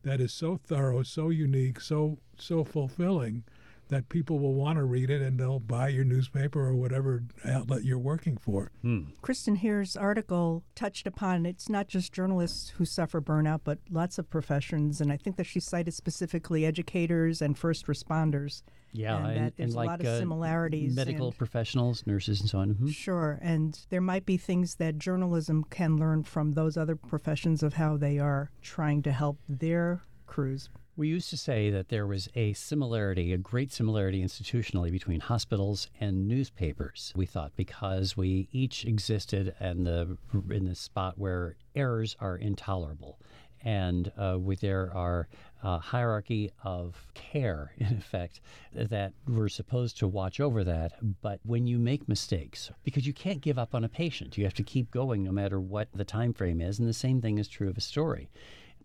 that 0.08 0.22
is 0.22 0.34
so 0.34 0.58
thorough, 0.58 1.04
so 1.04 1.30
unique, 1.30 1.82
so 1.82 2.18
so 2.38 2.64
fulfilling 2.64 3.44
that 3.90 4.10
people 4.10 4.40
will 4.40 4.54
want 4.54 4.78
to 4.78 4.84
read 4.84 5.10
it 5.10 5.22
and 5.22 5.40
they'll 5.40 5.60
buy 5.60 5.88
your 5.90 6.04
newspaper 6.04 6.60
or 6.66 6.76
whatever 6.76 7.24
outlet 7.46 7.84
you're 7.84 7.98
working 7.98 8.38
for. 8.38 8.72
Hmm. 8.82 9.04
Kristen 9.22 9.56
Hare's 9.56 9.96
article 9.96 10.64
touched 10.76 11.08
upon 11.08 11.46
it's 11.46 11.70
not 11.70 11.88
just 11.88 12.14
journalists 12.14 12.70
who 12.70 12.86
suffer 12.86 13.22
burnout, 13.22 13.62
but 13.64 13.80
lots 13.90 14.18
of 14.18 14.30
professions. 14.30 15.00
And 15.02 15.12
I 15.12 15.18
think 15.18 15.38
that 15.38 15.46
she 15.46 15.60
cited 15.60 15.94
specifically 15.94 16.66
educators 16.66 17.42
and 17.42 17.58
first 17.58 17.88
responders. 17.88 18.64
Yeah, 18.94 19.18
and, 19.28 19.46
that 19.46 19.58
there's 19.58 19.76
like 19.76 19.86
a 19.88 19.92
lot 19.92 20.00
of 20.00 20.06
uh, 20.08 20.20
similarities. 20.20 20.96
medical 20.96 21.28
and- 21.28 21.38
professionals, 21.38 22.06
nurses, 22.08 22.40
and 22.40 22.50
so 22.50 22.60
on. 22.60 22.76
Mhm. 22.76 22.90
Sure, 22.90 23.38
and 23.42 23.80
there 23.90 24.02
might 24.02 24.26
be 24.26 24.38
things 24.38 24.76
that 24.76 24.98
journalism 24.98 25.64
can 25.70 25.98
learn 25.98 26.24
from 26.24 26.54
those 26.54 26.78
other 26.78 26.96
professions 26.96 27.62
of 27.64 27.74
how 27.74 27.98
they 27.98 28.18
are 28.18 28.50
trying 28.62 29.02
to 29.04 29.12
help 29.12 29.40
their 29.48 30.02
crews. 30.26 30.70
We 30.98 31.10
used 31.10 31.30
to 31.30 31.38
say 31.38 31.70
that 31.70 31.90
there 31.90 32.08
was 32.08 32.28
a 32.34 32.54
similarity, 32.54 33.32
a 33.32 33.38
great 33.38 33.72
similarity 33.72 34.24
institutionally 34.24 34.92
between 34.92 35.20
hospitals 35.20 35.90
and 36.00 36.28
newspapers. 36.28 37.14
We 37.16 37.28
thought 37.28 37.52
because 37.56 38.18
we 38.18 38.50
each 38.52 38.84
existed 38.84 39.54
in 39.62 39.84
the 39.84 40.18
in 40.50 40.66
the 40.66 40.74
spot 40.74 41.20
where 41.20 41.56
errors 41.76 42.16
are 42.20 42.36
intolerable, 42.36 43.20
and 43.64 44.12
uh, 44.18 44.40
with 44.40 44.62
there 44.62 44.92
are 44.92 45.28
uh, 45.62 45.78
hierarchy 45.78 46.50
of 46.64 46.96
care 47.14 47.74
in 47.78 47.96
effect 47.96 48.42
that 48.74 49.14
we're 49.28 49.50
supposed 49.50 50.00
to 50.00 50.08
watch 50.08 50.40
over 50.40 50.64
that. 50.64 50.94
But 51.22 51.42
when 51.44 51.68
you 51.68 51.78
make 51.78 52.10
mistakes, 52.10 52.72
because 52.84 53.06
you 53.06 53.14
can't 53.14 53.42
give 53.42 53.60
up 53.60 53.76
on 53.76 53.84
a 53.84 53.90
patient, 53.90 54.36
you 54.36 54.46
have 54.46 54.56
to 54.56 54.64
keep 54.64 54.90
going 54.90 55.24
no 55.24 55.32
matter 55.32 55.60
what 55.60 55.90
the 55.94 56.06
time 56.06 56.34
frame 56.34 56.60
is, 56.60 56.80
and 56.80 56.90
the 56.90 56.94
same 56.94 57.22
thing 57.22 57.38
is 57.38 57.48
true 57.48 57.70
of 57.70 57.78
a 57.78 57.82
story 57.82 58.32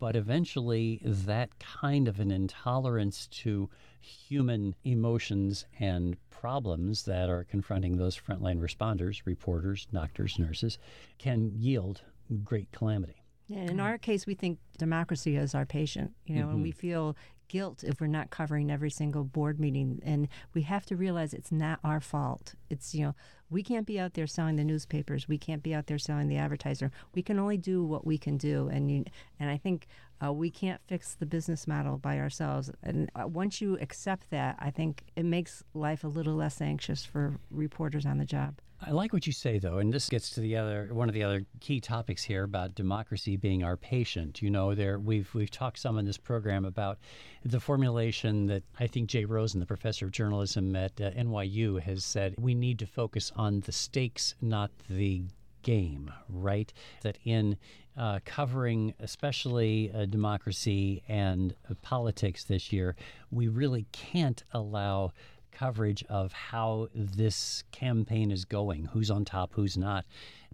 but 0.02 0.16
eventually 0.16 1.00
that 1.04 1.48
kind 1.60 2.08
of 2.08 2.18
an 2.18 2.32
intolerance 2.32 3.28
to 3.28 3.70
human 4.00 4.74
emotions 4.82 5.64
and 5.78 6.16
problems 6.28 7.04
that 7.04 7.30
are 7.30 7.44
confronting 7.44 7.96
those 7.96 8.18
frontline 8.18 8.58
responders, 8.58 9.22
reporters, 9.26 9.86
doctors, 9.92 10.40
nurses, 10.40 10.76
can 11.18 11.52
yield 11.54 12.00
great 12.42 12.68
calamity. 12.72 13.22
Yeah, 13.46 13.60
in 13.60 13.78
our 13.78 13.96
case, 13.96 14.26
we 14.26 14.34
think 14.34 14.58
democracy 14.76 15.36
is 15.36 15.54
our 15.54 15.66
patient, 15.66 16.10
you 16.26 16.34
know, 16.34 16.48
and 16.48 16.64
we 16.64 16.70
mm-hmm. 16.70 16.80
feel 16.80 17.16
guilt 17.52 17.84
if 17.84 18.00
we're 18.00 18.06
not 18.06 18.30
covering 18.30 18.70
every 18.70 18.88
single 18.88 19.24
board 19.24 19.60
meeting. 19.60 20.00
And 20.02 20.26
we 20.54 20.62
have 20.62 20.86
to 20.86 20.96
realize 20.96 21.34
it's 21.34 21.52
not 21.52 21.80
our 21.84 22.00
fault. 22.00 22.54
It's, 22.70 22.94
you 22.94 23.04
know, 23.04 23.14
we 23.50 23.62
can't 23.62 23.86
be 23.86 24.00
out 24.00 24.14
there 24.14 24.26
selling 24.26 24.56
the 24.56 24.64
newspapers. 24.64 25.28
We 25.28 25.36
can't 25.36 25.62
be 25.62 25.74
out 25.74 25.86
there 25.86 25.98
selling 25.98 26.28
the 26.28 26.38
advertiser. 26.38 26.90
We 27.14 27.22
can 27.22 27.38
only 27.38 27.58
do 27.58 27.84
what 27.84 28.06
we 28.06 28.16
can 28.16 28.38
do. 28.38 28.70
And, 28.72 28.90
you, 28.90 29.04
and 29.38 29.50
I 29.50 29.58
think 29.58 29.86
uh, 30.24 30.32
we 30.32 30.50
can't 30.50 30.80
fix 30.86 31.14
the 31.14 31.26
business 31.26 31.66
model 31.66 31.98
by 31.98 32.18
ourselves. 32.18 32.70
And 32.82 33.10
uh, 33.14 33.26
once 33.26 33.60
you 33.60 33.78
accept 33.80 34.30
that, 34.30 34.56
I 34.58 34.70
think 34.70 35.04
it 35.16 35.24
makes 35.24 35.62
life 35.74 36.04
a 36.04 36.08
little 36.08 36.34
less 36.34 36.60
anxious 36.60 37.04
for 37.04 37.38
reporters 37.50 38.06
on 38.06 38.18
the 38.18 38.24
job. 38.24 38.54
I 38.84 38.90
like 38.90 39.12
what 39.12 39.28
you 39.28 39.32
say, 39.32 39.58
though, 39.58 39.78
and 39.78 39.92
this 39.92 40.08
gets 40.08 40.30
to 40.30 40.40
the 40.40 40.56
other 40.56 40.88
one 40.92 41.08
of 41.08 41.14
the 41.14 41.22
other 41.22 41.46
key 41.60 41.80
topics 41.80 42.24
here 42.24 42.42
about 42.42 42.74
democracy 42.74 43.36
being 43.36 43.62
our 43.62 43.76
patient. 43.76 44.42
You 44.42 44.50
know, 44.50 44.74
there 44.74 44.98
we've 44.98 45.32
we've 45.34 45.52
talked 45.52 45.78
some 45.78 45.98
in 45.98 46.04
this 46.04 46.18
program 46.18 46.64
about 46.64 46.98
the 47.44 47.60
formulation 47.60 48.46
that 48.46 48.64
I 48.80 48.88
think 48.88 49.08
Jay 49.08 49.24
Rosen, 49.24 49.60
the 49.60 49.66
professor 49.66 50.06
of 50.06 50.10
journalism 50.10 50.74
at 50.74 51.00
uh, 51.00 51.12
NYU, 51.12 51.80
has 51.80 52.04
said 52.04 52.34
we 52.38 52.56
need 52.56 52.80
to 52.80 52.86
focus 52.86 53.30
on 53.36 53.60
the 53.60 53.70
stakes, 53.72 54.34
not 54.40 54.72
the 54.90 55.22
game, 55.62 56.12
right? 56.28 56.72
That 57.02 57.18
in 57.24 57.56
uh, 57.96 58.20
covering 58.24 58.94
especially 59.00 59.90
uh, 59.94 60.06
democracy 60.06 61.02
and 61.08 61.54
uh, 61.70 61.74
politics 61.82 62.44
this 62.44 62.72
year, 62.72 62.96
we 63.30 63.48
really 63.48 63.86
can't 63.92 64.42
allow 64.52 65.12
coverage 65.50 66.02
of 66.08 66.32
how 66.32 66.88
this 66.94 67.62
campaign 67.72 68.30
is 68.30 68.44
going, 68.44 68.86
who's 68.86 69.10
on 69.10 69.24
top, 69.24 69.52
who's 69.52 69.76
not, 69.76 70.04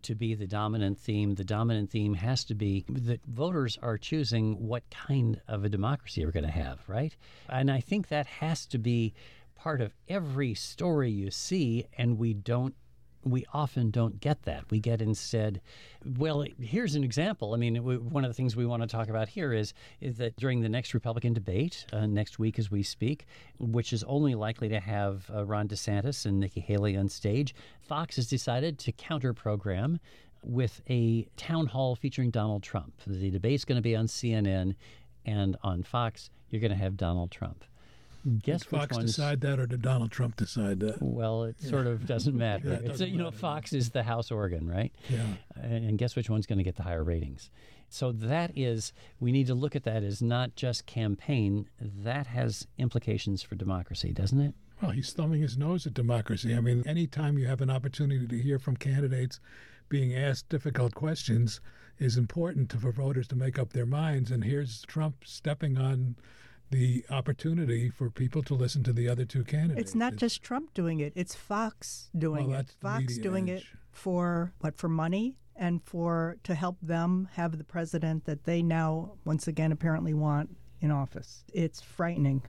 to 0.03 0.15
be 0.15 0.35
the 0.35 0.47
dominant 0.47 0.99
theme. 0.99 1.35
The 1.35 1.45
dominant 1.45 1.91
theme 1.91 2.15
has 2.15 2.45
to 2.45 2.55
be 2.55 2.85
that 2.89 3.25
voters 3.25 3.79
are 3.83 3.97
choosing 3.97 4.55
what 4.67 4.83
kind 4.91 5.41
of 5.49 5.65
a 5.65 5.69
democracy 5.69 6.25
we're 6.25 6.33
going 6.33 6.45
to 6.45 6.51
have, 6.51 6.81
right? 6.89 7.15
And 7.49 7.71
I 7.71 7.81
think 7.81 8.09
that 8.09 8.27
has 8.27 8.67
to 8.67 8.79
be 8.79 9.15
part 9.55 9.81
of 9.81 9.95
every 10.09 10.55
story 10.55 11.11
you 11.11 11.31
see, 11.31 11.87
and 11.97 12.19
we 12.19 12.35
don't 12.35 12.75
we 13.25 13.45
often 13.53 13.91
don't 13.91 14.21
get 14.21 14.43
that. 14.45 14.65
We 14.71 14.81
get 14.81 15.03
instead, 15.03 15.61
well, 16.17 16.45
here's 16.61 16.95
an 16.95 17.05
example. 17.05 17.55
I 17.55 17.57
mean, 17.57 17.83
we, 17.83 17.99
one 17.99 18.25
of 18.25 18.31
the 18.31 18.35
things 18.35 18.57
we 18.57 18.67
want 18.67 18.83
to 18.83 18.89
talk 18.89 19.09
about 19.09 19.29
here 19.29 19.53
is, 19.53 19.75
is 20.01 20.19
that 20.19 20.37
during 20.37 20.61
the 20.61 20.69
next 20.69 20.95
Republican 20.95 21.33
debate, 21.33 21.85
uh, 21.93 22.07
next 22.07 22.39
week 22.39 22.59
as 22.59 22.71
we 22.71 22.83
speak, 22.83 23.27
which 23.59 23.93
is 23.93 24.05
only 24.05 24.35
likely 24.35 24.69
to 24.69 24.81
have 24.81 25.31
uh, 25.35 25.45
Ron 25.45 25.69
DeSantis 25.69 26.27
and 26.27 26.39
Nikki 26.39 26.61
Haley 26.61 26.97
on 26.97 27.09
stage, 27.09 27.55
Fox 27.81 28.17
has 28.17 28.29
decided 28.29 28.79
to 28.81 28.93
counter 28.93 29.35
program 29.35 29.99
with 30.45 30.81
a 30.89 31.27
town 31.37 31.67
hall 31.67 31.97
featuring 31.97 32.31
Donald 32.31 32.63
Trump. 32.63 32.95
The 33.07 33.31
debate's 33.31 33.65
going 33.65 33.77
to 33.77 33.83
be 33.83 33.97
on 33.97 34.07
CNN, 34.07 34.75
and 35.27 35.57
on 35.63 35.83
Fox, 35.83 36.31
you're 36.51 36.61
going 36.61 36.71
to 36.71 36.77
have 36.77 36.97
Donald 36.97 37.31
Trump. 37.31 37.65
Guess 38.43 38.63
Did 38.63 38.69
Fox 38.69 38.91
which 38.91 38.97
one's 38.97 39.17
decide 39.17 39.41
that, 39.43 39.61
or 39.61 39.67
did 39.67 39.83
Donald 39.83 40.11
Trump 40.11 40.37
decide 40.37 40.81
that? 40.81 41.01
well, 41.01 41.45
it 41.45 41.61
sort 41.61 41.87
of 41.87 42.07
doesn't 42.07 42.37
matter. 42.37 42.81
Yeah, 42.83 42.89
doesn't 42.89 43.09
you 43.09 43.17
know, 43.17 43.25
matter. 43.25 43.37
Fox 43.37 43.73
is 43.73 43.91
the 43.91 44.03
House 44.03 44.31
organ, 44.31 44.69
right? 44.69 44.93
Yeah. 45.09 45.25
And 45.57 45.85
and 45.85 45.99
guess 45.99 46.17
which 46.17 46.29
one's 46.29 46.47
going 46.47 46.59
to 46.59 46.65
get 46.65 46.77
the 46.77 46.83
higher 46.83 47.05
ratings? 47.05 47.51
So 47.89 48.13
that 48.13 48.53
is, 48.55 48.93
we 49.19 49.33
need 49.33 49.47
to 49.47 49.55
look 49.55 49.75
at 49.75 49.85
that 49.85 50.03
as 50.03 50.21
not 50.21 50.57
just 50.57 50.85
campaign. 50.87 51.69
That 51.81 52.27
has 52.27 52.67
implications 52.77 53.43
for 53.43 53.55
democracy, 53.55 54.13
doesn't 54.13 54.41
it? 54.41 54.55
Well, 54.83 54.91
he's 54.93 55.13
thumbing 55.13 55.41
his 55.41 55.57
nose 55.57 55.87
at 55.87 55.95
democracy. 55.95 56.55
I 56.55 56.61
mean, 56.61 56.87
anytime 56.87 57.39
you 57.39 57.47
have 57.47 57.61
an 57.61 57.71
opportunity 57.71 58.27
to 58.27 58.39
hear 58.39 58.59
from 58.59 58.77
candidates 58.77 59.41
being 59.89 60.15
asked 60.15 60.49
difficult 60.51 60.95
questions 60.95 61.61
is 61.99 62.17
important 62.17 62.71
to, 62.71 62.77
for 62.77 62.93
voters 62.93 63.27
to 63.29 63.37
make 63.37 63.59
up 63.59 63.73
their 63.73 63.87
minds. 63.87 64.31
And 64.31 64.45
here's 64.45 64.83
Trump 64.83 65.25
stepping 65.25 65.79
on 65.79 66.17
the 66.71 67.05
opportunity 67.11 67.89
for 67.91 68.11
people 68.11 68.43
to 68.45 68.55
listen 68.55 68.83
to 68.85 68.93
the 68.93 69.09
other 69.09 69.25
two 69.25 69.45
candidates. 69.45 69.81
It's 69.81 69.95
not 69.95 70.17
just 70.17 70.43
Trump 70.43 70.75
doing 70.75 71.01
it; 71.01 71.13
it's 71.17 71.35
Fox 71.35 72.11
doing 72.17 72.49
Well, 72.49 72.55
it. 72.55 72.57
that's 72.59 72.75
the 72.75 72.81
Fox 72.81 73.07
media 73.09 73.23
doing 73.23 73.51
edge. 73.51 73.61
it 73.61 73.65
for 73.91 74.53
what? 74.61 74.77
For 74.77 74.89
money 74.89 75.37
and 75.57 75.83
for 75.83 76.37
to 76.45 76.55
help 76.55 76.77
them 76.81 77.29
have 77.33 77.59
the 77.59 77.65
president 77.65 78.25
that 78.27 78.45
they 78.45 78.63
now 78.63 79.13
once 79.25 79.49
again 79.49 79.73
apparently 79.73 80.15
want 80.15 80.57
in 80.81 80.91
office. 80.91 81.45
It's 81.53 81.81
frightening. 81.81 82.43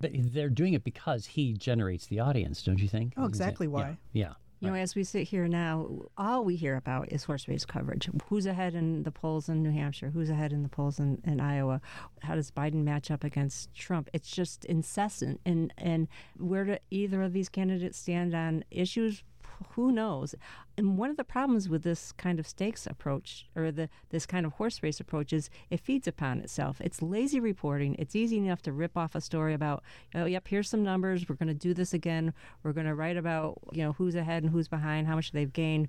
But 0.00 0.12
they're 0.14 0.48
doing 0.48 0.74
it 0.74 0.84
because 0.84 1.26
he 1.26 1.52
generates 1.54 2.06
the 2.06 2.20
audience, 2.20 2.62
don't 2.62 2.78
you 2.80 2.88
think? 2.88 3.14
Oh, 3.16 3.22
Is 3.22 3.26
it- 3.26 3.28
exactly 3.30 3.66
yeah, 3.66 3.72
why. 3.72 3.98
Yeah. 4.12 4.32
You 4.62 4.70
know, 4.70 4.74
as 4.76 4.94
we 4.94 5.02
sit 5.02 5.26
here 5.26 5.48
now, 5.48 5.88
all 6.16 6.44
we 6.44 6.54
hear 6.54 6.76
about 6.76 7.10
is 7.10 7.24
horse 7.24 7.48
race 7.48 7.64
coverage. 7.64 8.08
Who's 8.28 8.46
ahead 8.46 8.76
in 8.76 9.02
the 9.02 9.10
polls 9.10 9.48
in 9.48 9.60
New 9.60 9.72
Hampshire? 9.72 10.10
Who's 10.10 10.30
ahead 10.30 10.52
in 10.52 10.62
the 10.62 10.68
polls 10.68 11.00
in, 11.00 11.20
in 11.24 11.40
Iowa? 11.40 11.80
How 12.20 12.36
does 12.36 12.52
Biden 12.52 12.84
match 12.84 13.10
up 13.10 13.24
against 13.24 13.74
Trump? 13.74 14.08
It's 14.12 14.30
just 14.30 14.64
incessant. 14.66 15.40
And, 15.44 15.74
and 15.76 16.06
where 16.38 16.64
do 16.64 16.76
either 16.92 17.22
of 17.22 17.32
these 17.32 17.48
candidates 17.48 17.98
stand 17.98 18.36
on 18.36 18.64
issues? 18.70 19.24
Who 19.70 19.92
knows? 19.92 20.34
And 20.76 20.96
one 20.96 21.10
of 21.10 21.16
the 21.16 21.24
problems 21.24 21.68
with 21.68 21.82
this 21.82 22.12
kind 22.12 22.38
of 22.38 22.46
stakes 22.46 22.86
approach 22.86 23.46
or 23.54 23.70
the 23.70 23.88
this 24.10 24.26
kind 24.26 24.46
of 24.46 24.52
horse 24.54 24.82
race 24.82 25.00
approach 25.00 25.32
is 25.32 25.50
it 25.70 25.80
feeds 25.80 26.06
upon 26.06 26.40
itself. 26.40 26.80
It's 26.80 27.02
lazy 27.02 27.40
reporting. 27.40 27.96
It's 27.98 28.16
easy 28.16 28.38
enough 28.38 28.62
to 28.62 28.72
rip 28.72 28.96
off 28.96 29.14
a 29.14 29.20
story 29.20 29.54
about, 29.54 29.82
oh, 30.14 30.24
yep, 30.24 30.48
here's 30.48 30.68
some 30.68 30.82
numbers. 30.82 31.28
We're 31.28 31.36
going 31.36 31.48
to 31.48 31.54
do 31.54 31.74
this 31.74 31.92
again. 31.92 32.32
We're 32.62 32.72
going 32.72 32.86
to 32.86 32.94
write 32.94 33.16
about, 33.16 33.58
you 33.72 33.82
know, 33.82 33.92
who's 33.92 34.14
ahead 34.14 34.42
and 34.42 34.52
who's 34.52 34.68
behind, 34.68 35.06
how 35.06 35.16
much 35.16 35.32
they've 35.32 35.52
gained 35.52 35.88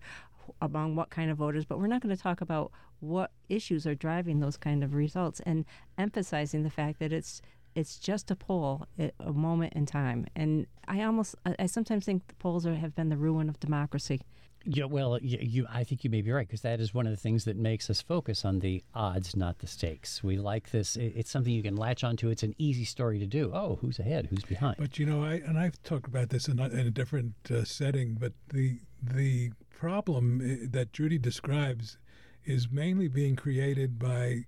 among 0.61 0.95
what 0.95 1.09
kind 1.09 1.31
of 1.31 1.37
voters, 1.37 1.65
but 1.65 1.79
we're 1.79 1.87
not 1.87 2.01
going 2.01 2.15
to 2.15 2.21
talk 2.21 2.41
about 2.41 2.71
what 2.99 3.31
issues 3.49 3.85
are 3.85 3.95
driving 3.95 4.39
those 4.39 4.57
kind 4.57 4.83
of 4.83 4.93
results 4.93 5.41
and 5.45 5.65
emphasizing 5.97 6.63
the 6.63 6.69
fact 6.69 6.99
that 6.99 7.11
it's 7.13 7.41
it's 7.75 7.97
just 7.97 8.31
a 8.31 8.35
poll 8.35 8.87
at 8.97 9.13
a 9.19 9.33
moment 9.33 9.73
in 9.73 9.85
time. 9.85 10.25
And 10.35 10.67
I 10.87 11.03
almost, 11.03 11.35
I 11.45 11.55
I 11.59 11.65
sometimes 11.65 12.05
think 12.05 12.27
the 12.27 12.35
polls 12.35 12.65
are, 12.65 12.75
have 12.75 12.95
been 12.95 13.09
the 13.09 13.17
ruin 13.17 13.49
of 13.49 13.59
democracy. 13.59 14.21
Yeah, 14.65 14.85
well, 14.85 15.19
you, 15.21 15.39
you 15.41 15.67
I 15.69 15.83
think 15.83 16.05
you 16.05 16.09
may 16.09 16.21
be 16.21 16.31
right 16.31 16.47
because 16.47 16.61
that 16.61 16.79
is 16.79 16.93
one 16.93 17.05
of 17.05 17.11
the 17.11 17.17
things 17.17 17.43
that 17.45 17.57
makes 17.57 17.89
us 17.89 18.01
focus 18.01 18.45
on 18.45 18.59
the 18.59 18.81
odds, 18.95 19.35
not 19.35 19.59
the 19.59 19.67
stakes. 19.67 20.23
We 20.23 20.37
like 20.37 20.71
this. 20.71 20.95
It, 20.95 21.13
it's 21.17 21.29
something 21.29 21.53
you 21.53 21.63
can 21.63 21.75
latch 21.75 22.03
onto. 22.03 22.29
It's 22.29 22.43
an 22.43 22.55
easy 22.57 22.85
story 22.85 23.19
to 23.19 23.25
do. 23.25 23.51
Oh, 23.53 23.77
who's 23.81 23.99
ahead? 23.99 24.27
Who's 24.29 24.43
behind? 24.43 24.77
But 24.79 24.97
you 24.97 25.05
know, 25.05 25.21
I 25.21 25.33
and 25.45 25.59
I've 25.59 25.81
talked 25.83 26.07
about 26.07 26.29
this 26.29 26.47
in 26.47 26.59
a, 26.59 26.67
in 26.69 26.87
a 26.87 26.91
different 26.91 27.33
uh, 27.51 27.65
setting. 27.65 28.15
But 28.17 28.33
the 28.53 28.79
the 29.01 29.51
problem 29.69 30.69
that 30.71 30.93
Judy 30.93 31.17
describes 31.17 31.97
is 32.45 32.71
mainly 32.71 33.09
being 33.09 33.35
created 33.35 33.99
by 33.99 34.45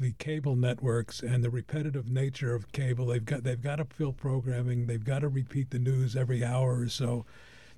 the 0.00 0.12
cable 0.12 0.56
networks 0.56 1.20
and 1.20 1.44
the 1.44 1.50
repetitive 1.50 2.10
nature 2.10 2.54
of 2.54 2.72
cable. 2.72 3.06
They've 3.06 3.24
got 3.24 3.44
they've 3.44 3.60
got 3.60 3.76
to 3.76 3.84
fill 3.84 4.14
programming. 4.14 4.86
They've 4.86 5.04
got 5.04 5.18
to 5.18 5.28
repeat 5.28 5.70
the 5.70 5.78
news 5.78 6.16
every 6.16 6.42
hour 6.42 6.80
or 6.80 6.88
so. 6.88 7.26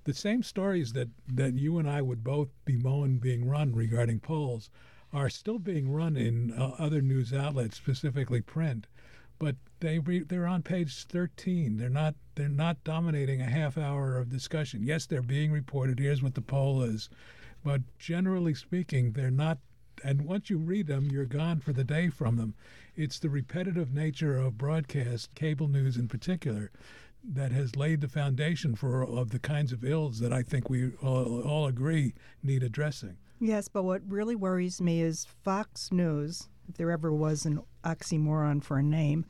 The 0.05 0.15
same 0.15 0.43
stories 0.43 0.93
that, 0.95 1.09
that 1.29 1.55
you 1.55 1.79
and 1.79 1.89
I 1.89 2.03
would 2.03 2.25
both 2.25 2.49
bemoan 2.65 3.19
being 3.19 3.49
run 3.49 3.73
regarding 3.73 4.21
polls 4.21 4.71
are 5.13 5.31
still 5.31 5.59
being 5.59 5.91
run 5.93 6.17
in 6.17 6.53
uh, 6.53 6.75
other 6.79 7.01
news 7.01 7.33
outlets, 7.33 7.77
specifically 7.77 8.41
print. 8.41 8.87
But 9.39 9.57
they 9.81 9.99
re- 9.99 10.23
they're 10.23 10.47
on 10.47 10.63
page 10.63 11.05
13. 11.05 11.77
They're 11.77 11.89
not 11.89 12.15
they're 12.37 12.49
not 12.49 12.83
dominating 12.85 13.41
a 13.41 13.51
half 13.51 13.77
hour 13.77 14.17
of 14.17 14.29
discussion. 14.29 14.85
Yes, 14.85 15.07
they're 15.07 15.23
being 15.23 15.51
reported. 15.51 15.99
Here's 15.99 16.23
what 16.23 16.35
the 16.35 16.41
poll 16.41 16.83
is, 16.83 17.11
but 17.65 17.83
generally 17.99 18.55
speaking, 18.55 19.13
they're 19.13 19.31
not 19.31 19.59
and 20.05 20.23
once 20.23 20.51
you 20.51 20.59
read 20.59 20.87
them, 20.87 21.09
you're 21.11 21.25
gone 21.25 21.61
for 21.61 21.73
the 21.73 21.85
day 21.85 22.09
from 22.09 22.37
them. 22.37 22.55
It's 22.97 23.19
the 23.19 23.31
repetitive 23.31 23.93
nature 23.93 24.37
of 24.37 24.59
broadcast, 24.59 25.35
cable 25.35 25.69
news 25.69 25.97
in 25.97 26.09
particular, 26.09 26.71
that 27.25 27.53
has 27.53 27.77
laid 27.77 28.01
the 28.01 28.09
foundation 28.09 28.75
for 28.75 29.03
of 29.05 29.31
the 29.31 29.39
kinds 29.39 29.73
of 29.73 29.85
ills 29.85 30.19
that 30.21 30.33
I 30.33 30.43
think 30.43 30.69
we 30.69 30.93
all, 31.03 31.41
all 31.43 31.67
agree 31.67 32.15
need 32.43 32.63
addressing. 32.63 33.17
Yes, 33.41 33.69
but 33.69 33.83
what 33.83 34.03
really 34.07 34.37
worries 34.37 34.81
me 34.81 35.03
is 35.03 35.27
Fox 35.43 35.91
News, 35.91 36.49
if 36.69 36.77
there 36.77 36.91
ever 36.91 37.13
was 37.13 37.45
an 37.45 37.61
oxymoron 37.85 38.63
for 38.63 38.79
a 38.79 38.83
name, 38.83 39.27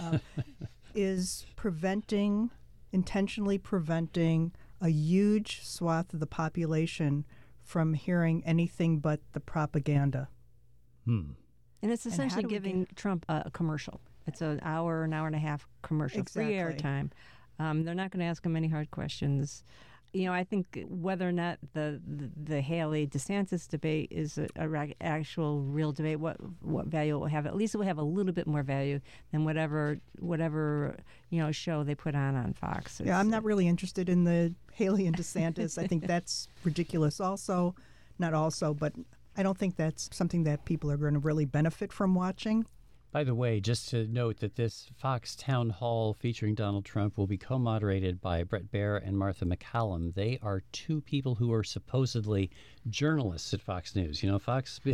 uh, 0.00 0.18
is 0.94 1.46
preventing, 1.56 2.50
intentionally 2.92 3.58
preventing 3.58 4.52
a 4.80 4.88
huge 4.88 5.64
swath 5.64 6.12
of 6.12 6.20
the 6.20 6.26
population 6.26 7.24
from 7.62 7.94
hearing 7.94 8.42
anything 8.44 8.98
but 8.98 9.20
the 9.32 9.40
propaganda. 9.40 10.28
Hmm. 11.04 11.32
And 11.82 11.90
it's 11.90 12.06
essentially 12.06 12.42
do 12.42 12.48
we 12.48 12.54
giving 12.54 12.86
Trump 12.94 13.24
a, 13.28 13.44
a 13.46 13.50
commercial. 13.50 14.00
It's 14.26 14.40
an 14.40 14.60
hour, 14.62 15.02
an 15.04 15.12
hour 15.12 15.26
and 15.26 15.34
a 15.34 15.40
half 15.40 15.66
commercial, 15.82 16.24
free 16.24 16.54
Exactly. 16.56 16.82
airtime. 16.82 17.10
Um, 17.58 17.84
they're 17.84 17.94
not 17.94 18.10
going 18.10 18.20
to 18.20 18.26
ask 18.26 18.44
him 18.44 18.56
any 18.56 18.68
hard 18.68 18.90
questions. 18.90 19.64
You 20.12 20.26
know, 20.26 20.32
I 20.32 20.44
think 20.44 20.84
whether 20.88 21.26
or 21.26 21.32
not 21.32 21.58
the 21.72 22.00
the, 22.06 22.30
the 22.36 22.60
Haley 22.60 23.06
DeSantis 23.06 23.66
debate 23.66 24.08
is 24.10 24.36
a, 24.36 24.46
a 24.56 24.94
actual 25.00 25.62
real 25.62 25.92
debate, 25.92 26.20
what 26.20 26.36
what 26.62 26.86
value 26.86 27.16
it 27.16 27.18
will 27.18 27.26
have? 27.26 27.46
At 27.46 27.56
least 27.56 27.74
it 27.74 27.78
will 27.78 27.86
have 27.86 27.98
a 27.98 28.02
little 28.02 28.32
bit 28.32 28.46
more 28.46 28.62
value 28.62 29.00
than 29.30 29.44
whatever 29.44 29.98
whatever 30.18 30.96
you 31.30 31.40
know 31.40 31.50
show 31.50 31.82
they 31.82 31.94
put 31.94 32.14
on 32.14 32.36
on 32.36 32.52
Fox. 32.52 33.00
Yeah, 33.02 33.18
I'm 33.18 33.30
not 33.30 33.42
really 33.42 33.66
interested 33.66 34.08
in 34.08 34.24
the 34.24 34.54
Haley 34.72 35.06
and 35.06 35.16
DeSantis. 35.16 35.78
I 35.78 35.86
think 35.86 36.06
that's 36.06 36.48
ridiculous. 36.62 37.18
Also, 37.18 37.74
not 38.18 38.34
also, 38.34 38.74
but 38.74 38.92
I 39.36 39.42
don't 39.42 39.56
think 39.56 39.76
that's 39.76 40.10
something 40.12 40.44
that 40.44 40.64
people 40.64 40.90
are 40.90 40.98
going 40.98 41.14
to 41.14 41.20
really 41.20 41.46
benefit 41.46 41.92
from 41.92 42.14
watching. 42.14 42.66
By 43.12 43.24
the 43.24 43.34
way, 43.34 43.60
just 43.60 43.90
to 43.90 44.06
note 44.06 44.38
that 44.40 44.56
this 44.56 44.88
Fox 44.96 45.36
town 45.36 45.68
hall 45.68 46.14
featuring 46.14 46.54
Donald 46.54 46.86
Trump 46.86 47.18
will 47.18 47.26
be 47.26 47.36
co 47.36 47.58
moderated 47.58 48.22
by 48.22 48.42
Bret 48.42 48.72
Baier 48.72 49.06
and 49.06 49.18
Martha 49.18 49.44
MacCallum. 49.44 50.14
They 50.14 50.38
are 50.42 50.62
two 50.72 51.02
people 51.02 51.34
who 51.34 51.52
are 51.52 51.62
supposedly 51.62 52.50
journalists 52.88 53.52
at 53.52 53.60
Fox 53.60 53.94
News. 53.94 54.22
You 54.22 54.30
know, 54.30 54.38
Fox 54.38 54.80
uh, 54.86 54.90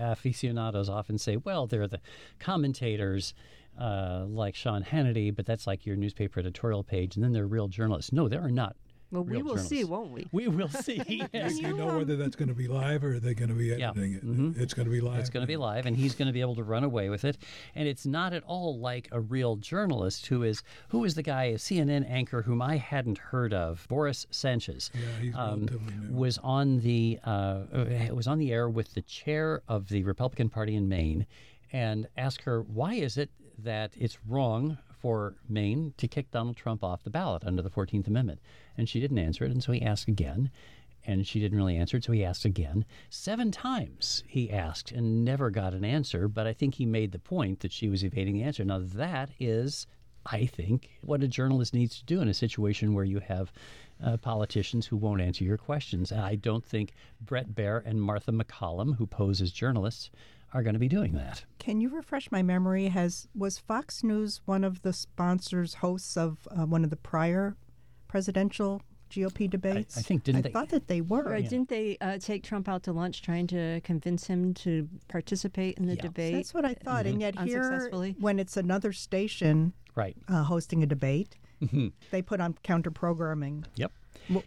aficionados 0.00 0.88
often 0.88 1.18
say, 1.18 1.36
well, 1.36 1.66
they're 1.66 1.86
the 1.86 2.00
commentators. 2.38 3.34
Uh, 3.80 4.26
like 4.28 4.54
Sean 4.54 4.84
Hannity, 4.84 5.34
but 5.34 5.46
that's 5.46 5.66
like 5.66 5.86
your 5.86 5.96
newspaper 5.96 6.40
editorial 6.40 6.84
page, 6.84 7.16
and 7.16 7.24
then 7.24 7.32
they're 7.32 7.46
real 7.46 7.68
journalists. 7.68 8.12
No, 8.12 8.28
there 8.28 8.42
are 8.42 8.50
not. 8.50 8.76
Well, 9.12 9.24
we 9.24 9.36
real 9.36 9.44
will 9.44 9.58
see, 9.58 9.84
won't 9.84 10.10
we? 10.10 10.26
We 10.32 10.48
will 10.48 10.70
see. 10.70 11.02
yes. 11.34 11.56
Do 11.56 11.60
you 11.62 11.76
know 11.76 11.98
whether 11.98 12.16
that's 12.16 12.34
going 12.34 12.48
to 12.48 12.54
be 12.54 12.66
live 12.66 13.04
or 13.04 13.14
are 13.14 13.20
they 13.20 13.34
going 13.34 13.50
to 13.50 13.54
be 13.54 13.66
Yeah. 13.66 13.90
editing 13.90 14.14
it? 14.14 14.24
Mhm. 14.26 14.58
It's 14.58 14.72
going 14.72 14.86
to 14.86 14.90
be 14.90 15.02
live. 15.02 15.20
It's 15.20 15.28
going 15.28 15.42
to 15.42 15.46
be 15.46 15.58
live, 15.58 15.84
and 15.84 15.94
he's 15.94 16.14
going 16.14 16.26
to 16.28 16.32
be 16.32 16.40
able 16.40 16.54
to 16.56 16.62
run 16.62 16.82
away 16.82 17.10
with 17.10 17.24
it. 17.26 17.36
And 17.74 17.86
it's 17.86 18.06
not 18.06 18.32
at 18.32 18.42
all 18.44 18.78
like 18.78 19.08
a 19.12 19.20
real 19.20 19.56
journalist 19.56 20.26
who 20.28 20.42
is 20.42 20.62
who 20.88 21.04
is 21.04 21.14
the 21.14 21.22
guy, 21.22 21.44
a 21.44 21.58
CNN 21.58 22.08
anchor 22.08 22.42
whom 22.42 22.62
I 22.62 22.76
hadn't 22.78 23.18
heard 23.18 23.52
of, 23.52 23.86
Boris 23.88 24.26
Sanchez. 24.30 24.90
Yeah, 24.94 25.00
he's 25.20 25.34
um, 25.36 25.66
relatively 25.66 25.94
new. 26.08 26.14
was 26.14 26.38
on 26.38 26.80
the 26.80 27.18
uh, 27.26 27.28
uh, 27.30 28.14
was 28.14 28.26
on 28.26 28.38
the 28.38 28.50
air 28.50 28.68
with 28.70 28.94
the 28.94 29.02
chair 29.02 29.62
of 29.68 29.90
the 29.90 30.04
Republican 30.04 30.48
Party 30.48 30.74
in 30.74 30.88
Maine, 30.88 31.26
and 31.70 32.08
asked 32.16 32.42
her 32.42 32.62
why 32.62 32.94
is 32.94 33.18
it 33.18 33.30
that 33.58 33.92
it's 33.98 34.18
wrong 34.26 34.78
for 35.02 35.34
Maine 35.48 35.92
to 35.98 36.08
kick 36.08 36.30
Donald 36.30 36.56
Trump 36.56 36.82
off 36.82 37.02
the 37.02 37.10
ballot 37.10 37.44
under 37.44 37.60
the 37.60 37.68
Fourteenth 37.68 38.06
Amendment, 38.06 38.40
and 38.78 38.88
she 38.88 39.00
didn't 39.00 39.18
answer 39.18 39.44
it, 39.44 39.50
and 39.50 39.62
so 39.62 39.72
he 39.72 39.82
asked 39.82 40.08
again. 40.08 40.50
And 41.04 41.26
she 41.26 41.40
didn't 41.40 41.58
really 41.58 41.76
answer 41.76 41.96
it, 41.96 42.04
so 42.04 42.12
he 42.12 42.24
asked 42.24 42.44
again. 42.44 42.84
Seven 43.10 43.50
times 43.50 44.22
he 44.28 44.52
asked 44.52 44.92
and 44.92 45.24
never 45.24 45.50
got 45.50 45.74
an 45.74 45.84
answer, 45.84 46.28
but 46.28 46.46
I 46.46 46.52
think 46.52 46.76
he 46.76 46.86
made 46.86 47.10
the 47.10 47.18
point 47.18 47.58
that 47.60 47.72
she 47.72 47.88
was 47.88 48.04
evading 48.04 48.34
the 48.34 48.44
answer. 48.44 48.64
Now, 48.64 48.78
that 48.94 49.30
is 49.40 49.88
I 50.24 50.46
think, 50.46 50.90
what 51.00 51.22
a 51.22 51.28
journalist 51.28 51.74
needs 51.74 51.98
to 51.98 52.04
do 52.04 52.20
in 52.20 52.28
a 52.28 52.34
situation 52.34 52.94
where 52.94 53.04
you 53.04 53.18
have 53.18 53.52
uh, 54.02 54.16
politicians 54.16 54.86
who 54.86 54.96
won't 54.96 55.20
answer 55.20 55.44
your 55.44 55.58
questions. 55.58 56.12
And 56.12 56.20
I 56.20 56.36
don't 56.36 56.64
think 56.64 56.92
Bret 57.20 57.54
Baier 57.54 57.82
and 57.84 58.00
Martha 58.00 58.30
MacCallum, 58.30 58.96
who 58.96 59.06
pose 59.06 59.40
as 59.40 59.50
journalists, 59.50 60.10
are 60.54 60.62
going 60.62 60.74
to 60.74 60.78
be 60.80 60.88
doing 60.88 61.12
that. 61.14 61.44
Can 61.58 61.80
you 61.80 61.88
refresh 61.88 62.30
my 62.30 62.42
memory? 62.42 62.88
Has 62.88 63.28
was 63.34 63.58
Fox 63.58 64.02
News 64.04 64.40
one 64.44 64.64
of 64.64 64.82
the 64.82 64.92
sponsors, 64.92 65.74
hosts 65.74 66.16
of 66.16 66.46
uh, 66.50 66.66
one 66.66 66.84
of 66.84 66.90
the 66.90 66.96
prior 66.96 67.56
presidential 68.08 68.82
GOP 69.10 69.48
debates? 69.48 69.96
I 69.98 70.02
think, 70.02 70.24
didn't 70.24 70.38
I 70.38 70.42
they- 70.42 70.50
thought 70.50 70.68
that 70.70 70.88
they 70.88 71.00
were. 71.00 71.22
Right, 71.24 71.48
Didn't 71.48 71.68
they 71.68 71.96
uh, 72.00 72.18
take 72.18 72.42
Trump 72.42 72.68
out 72.68 72.82
to 72.84 72.92
lunch 72.92 73.22
trying 73.22 73.46
to 73.48 73.80
convince 73.82 74.26
him 74.26 74.54
to 74.54 74.88
participate 75.08 75.78
in 75.78 75.86
the 75.86 75.96
Yeah. 75.96 76.02
debate? 76.02 76.34
That's 76.34 76.54
what 76.54 76.64
I 76.64 76.74
thought. 76.74 77.06
And 77.06 77.20
yet 77.20 77.38
here, 77.40 77.90
when 78.18 78.38
it's 78.38 78.56
another 78.56 78.92
station 78.92 79.72
Right. 79.94 80.16
uh, 80.28 80.42
hosting 80.44 80.82
a 80.82 80.86
debate, 80.86 81.36
they 82.10 82.22
put 82.22 82.40
on 82.40 82.54
counter 82.62 82.90
programming. 82.90 83.64
Yep. 83.76 83.92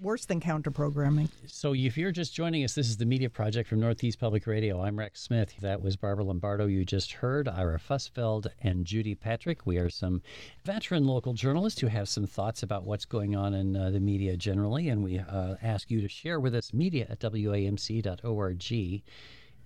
Worse 0.01 0.25
than 0.25 0.39
counter 0.39 0.71
programming. 0.71 1.29
So, 1.45 1.75
if 1.75 1.97
you're 1.97 2.11
just 2.11 2.33
joining 2.33 2.63
us, 2.63 2.73
this 2.75 2.87
is 2.87 2.97
the 2.97 3.05
Media 3.05 3.29
Project 3.29 3.69
from 3.69 3.79
Northeast 3.79 4.19
Public 4.19 4.47
Radio. 4.47 4.81
I'm 4.81 4.97
Rex 4.97 5.21
Smith. 5.21 5.53
That 5.61 5.81
was 5.81 5.95
Barbara 5.95 6.23
Lombardo, 6.23 6.65
you 6.65 6.85
just 6.85 7.11
heard, 7.11 7.47
Ira 7.47 7.79
Fusfeld, 7.79 8.47
and 8.61 8.85
Judy 8.85 9.15
Patrick. 9.15 9.65
We 9.65 9.77
are 9.77 9.89
some 9.89 10.21
veteran 10.63 11.05
local 11.05 11.33
journalists 11.33 11.81
who 11.81 11.87
have 11.87 12.07
some 12.07 12.25
thoughts 12.25 12.63
about 12.63 12.85
what's 12.85 13.05
going 13.05 13.35
on 13.35 13.53
in 13.53 13.75
uh, 13.75 13.89
the 13.91 13.99
media 13.99 14.37
generally, 14.37 14.89
and 14.89 15.03
we 15.03 15.19
uh, 15.19 15.55
ask 15.61 15.91
you 15.91 16.01
to 16.01 16.07
share 16.07 16.39
with 16.39 16.55
us. 16.55 16.73
Media 16.73 17.07
at 17.09 17.19
wamc.org 17.19 19.03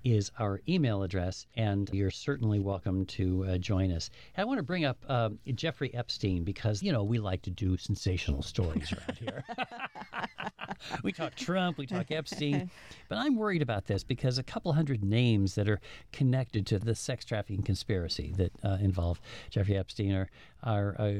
is 0.03 0.31
our 0.39 0.61
email 0.67 1.03
address, 1.03 1.45
and 1.55 1.89
you're 1.91 2.11
certainly 2.11 2.59
welcome 2.59 3.05
to 3.05 3.45
uh, 3.45 3.57
join 3.57 3.91
us. 3.91 4.09
I 4.37 4.43
want 4.45 4.57
to 4.57 4.63
bring 4.63 4.85
up 4.85 4.97
uh, 5.07 5.29
Jeffrey 5.55 5.93
Epstein 5.93 6.43
because, 6.43 6.81
you 6.81 6.91
know, 6.91 7.03
we 7.03 7.19
like 7.19 7.41
to 7.43 7.49
do 7.49 7.77
sensational 7.77 8.41
stories 8.41 8.93
around 8.93 9.17
here. 9.17 9.43
we 11.03 11.11
talk 11.11 11.35
Trump, 11.35 11.77
we 11.77 11.85
talk 11.85 12.11
Epstein, 12.11 12.69
but 13.07 13.17
I'm 13.17 13.35
worried 13.35 13.61
about 13.61 13.85
this 13.85 14.03
because 14.03 14.37
a 14.37 14.43
couple 14.43 14.73
hundred 14.73 15.03
names 15.03 15.55
that 15.55 15.69
are 15.69 15.79
connected 16.11 16.65
to 16.67 16.79
the 16.79 16.95
sex 16.95 17.25
trafficking 17.25 17.63
conspiracy 17.63 18.33
that 18.37 18.51
uh, 18.63 18.77
involve 18.81 19.19
Jeffrey 19.49 19.77
Epstein 19.77 20.13
are 20.13 20.29
are 20.61 20.95
uh, 20.99 21.11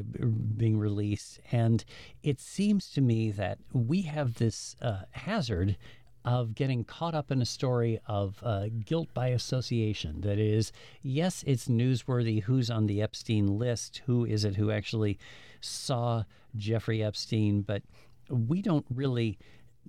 being 0.58 0.78
released, 0.78 1.40
and 1.52 1.86
it 2.24 2.42
seems 2.42 2.90
to 2.92 3.00
me 3.00 3.32
that 3.32 3.58
we 3.72 4.02
have 4.02 4.34
this 4.36 4.76
uh, 4.82 5.04
hazard 5.12 5.78
of 6.26 6.56
getting 6.56 6.84
caught 6.84 7.16
up 7.16 7.32
in 7.32 7.42
a 7.42 7.46
story 7.46 8.00
of 8.08 8.40
uh, 8.44 8.68
guilt 8.86 9.08
by 9.14 9.28
association. 9.28 10.22
That 10.22 10.38
is, 10.38 10.72
yes, 11.02 11.44
it's 11.48 11.68
newsworthy 11.68 12.44
who's 12.44 12.70
on 12.70 12.88
the 12.88 13.02
Epstein 13.02 13.58
list, 13.58 14.02
who 14.06 14.26
is 14.26 14.44
it 14.46 14.56
who 14.56 14.72
actually 14.72 15.18
saw 15.62 16.24
Jeffrey 16.56 17.04
Epstein, 17.04 17.62
but 17.62 17.84
we 18.30 18.62
don't 18.62 18.86
really 18.94 19.38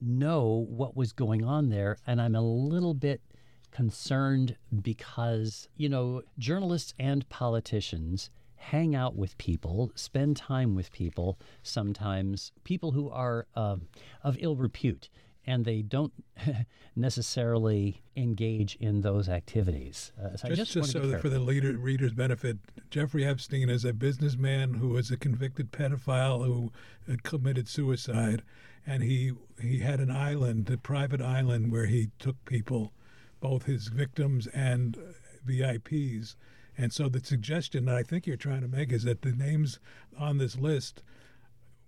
know 0.01 0.67
what 0.69 0.97
was 0.97 1.13
going 1.13 1.45
on 1.45 1.69
there. 1.69 1.99
And 2.07 2.21
I'm 2.21 2.35
a 2.35 2.43
little 2.43 2.95
bit 2.95 3.21
concerned 3.71 4.57
because, 4.83 5.69
you 5.77 5.89
know, 5.89 6.23
journalists 6.39 6.95
and 6.99 7.29
politicians 7.29 8.31
hang 8.57 8.95
out 8.95 9.17
with 9.17 9.39
people, 9.39 9.91
spend 9.95 10.37
time 10.37 10.75
with 10.75 10.93
people, 10.93 11.39
sometimes 11.63 12.53
people 12.63 12.93
who 12.93 13.09
are 13.09 13.47
uh, 13.55 13.77
of 14.23 14.37
ill 14.41 14.57
repute, 14.57 15.09
and 15.51 15.65
they 15.65 15.83
don't 15.83 16.13
necessarily 16.97 18.03
engage 18.17 18.77
in 18.77 19.01
those 19.01 19.29
activities. 19.29 20.13
Uh, 20.17 20.37
so 20.37 20.47
I 20.47 20.55
Just, 20.55 20.73
just, 20.73 20.75
just 20.75 20.93
so 20.93 21.01
that 21.09 21.21
for 21.21 21.29
the 21.29 21.41
leader, 21.41 21.73
reader's 21.73 22.13
benefit, 22.13 22.59
Jeffrey 22.89 23.25
Epstein 23.25 23.69
is 23.69 23.85
a 23.85 23.93
businessman 23.93 24.75
who 24.75 24.91
was 24.91 25.11
a 25.11 25.17
convicted 25.17 25.73
pedophile 25.73 26.47
who 26.47 26.71
committed 27.25 27.69
suicide, 27.69 28.43
and 28.87 29.03
he 29.03 29.33
he 29.61 29.81
had 29.81 29.99
an 29.99 30.11
island, 30.11 30.71
a 30.71 30.79
private 30.79 31.21
island, 31.21 31.73
where 31.73 31.87
he 31.87 32.11
took 32.21 32.43
people, 32.45 32.93
both 33.41 33.65
his 33.65 33.89
victims 33.89 34.47
and 34.49 34.97
VIPs. 35.47 36.37
And 36.79 36.93
so 36.93 37.09
the 37.09 37.23
suggestion 37.23 37.87
that 37.87 37.97
I 37.97 38.05
think 38.05 38.27
you're 38.27 38.37
trying 38.37 38.63
to 38.63 38.69
make 38.69 38.93
is 38.93 39.03
that 39.03 39.23
the 39.23 39.33
names 39.33 39.81
on 40.17 40.39
this 40.39 40.57
list 40.57 41.03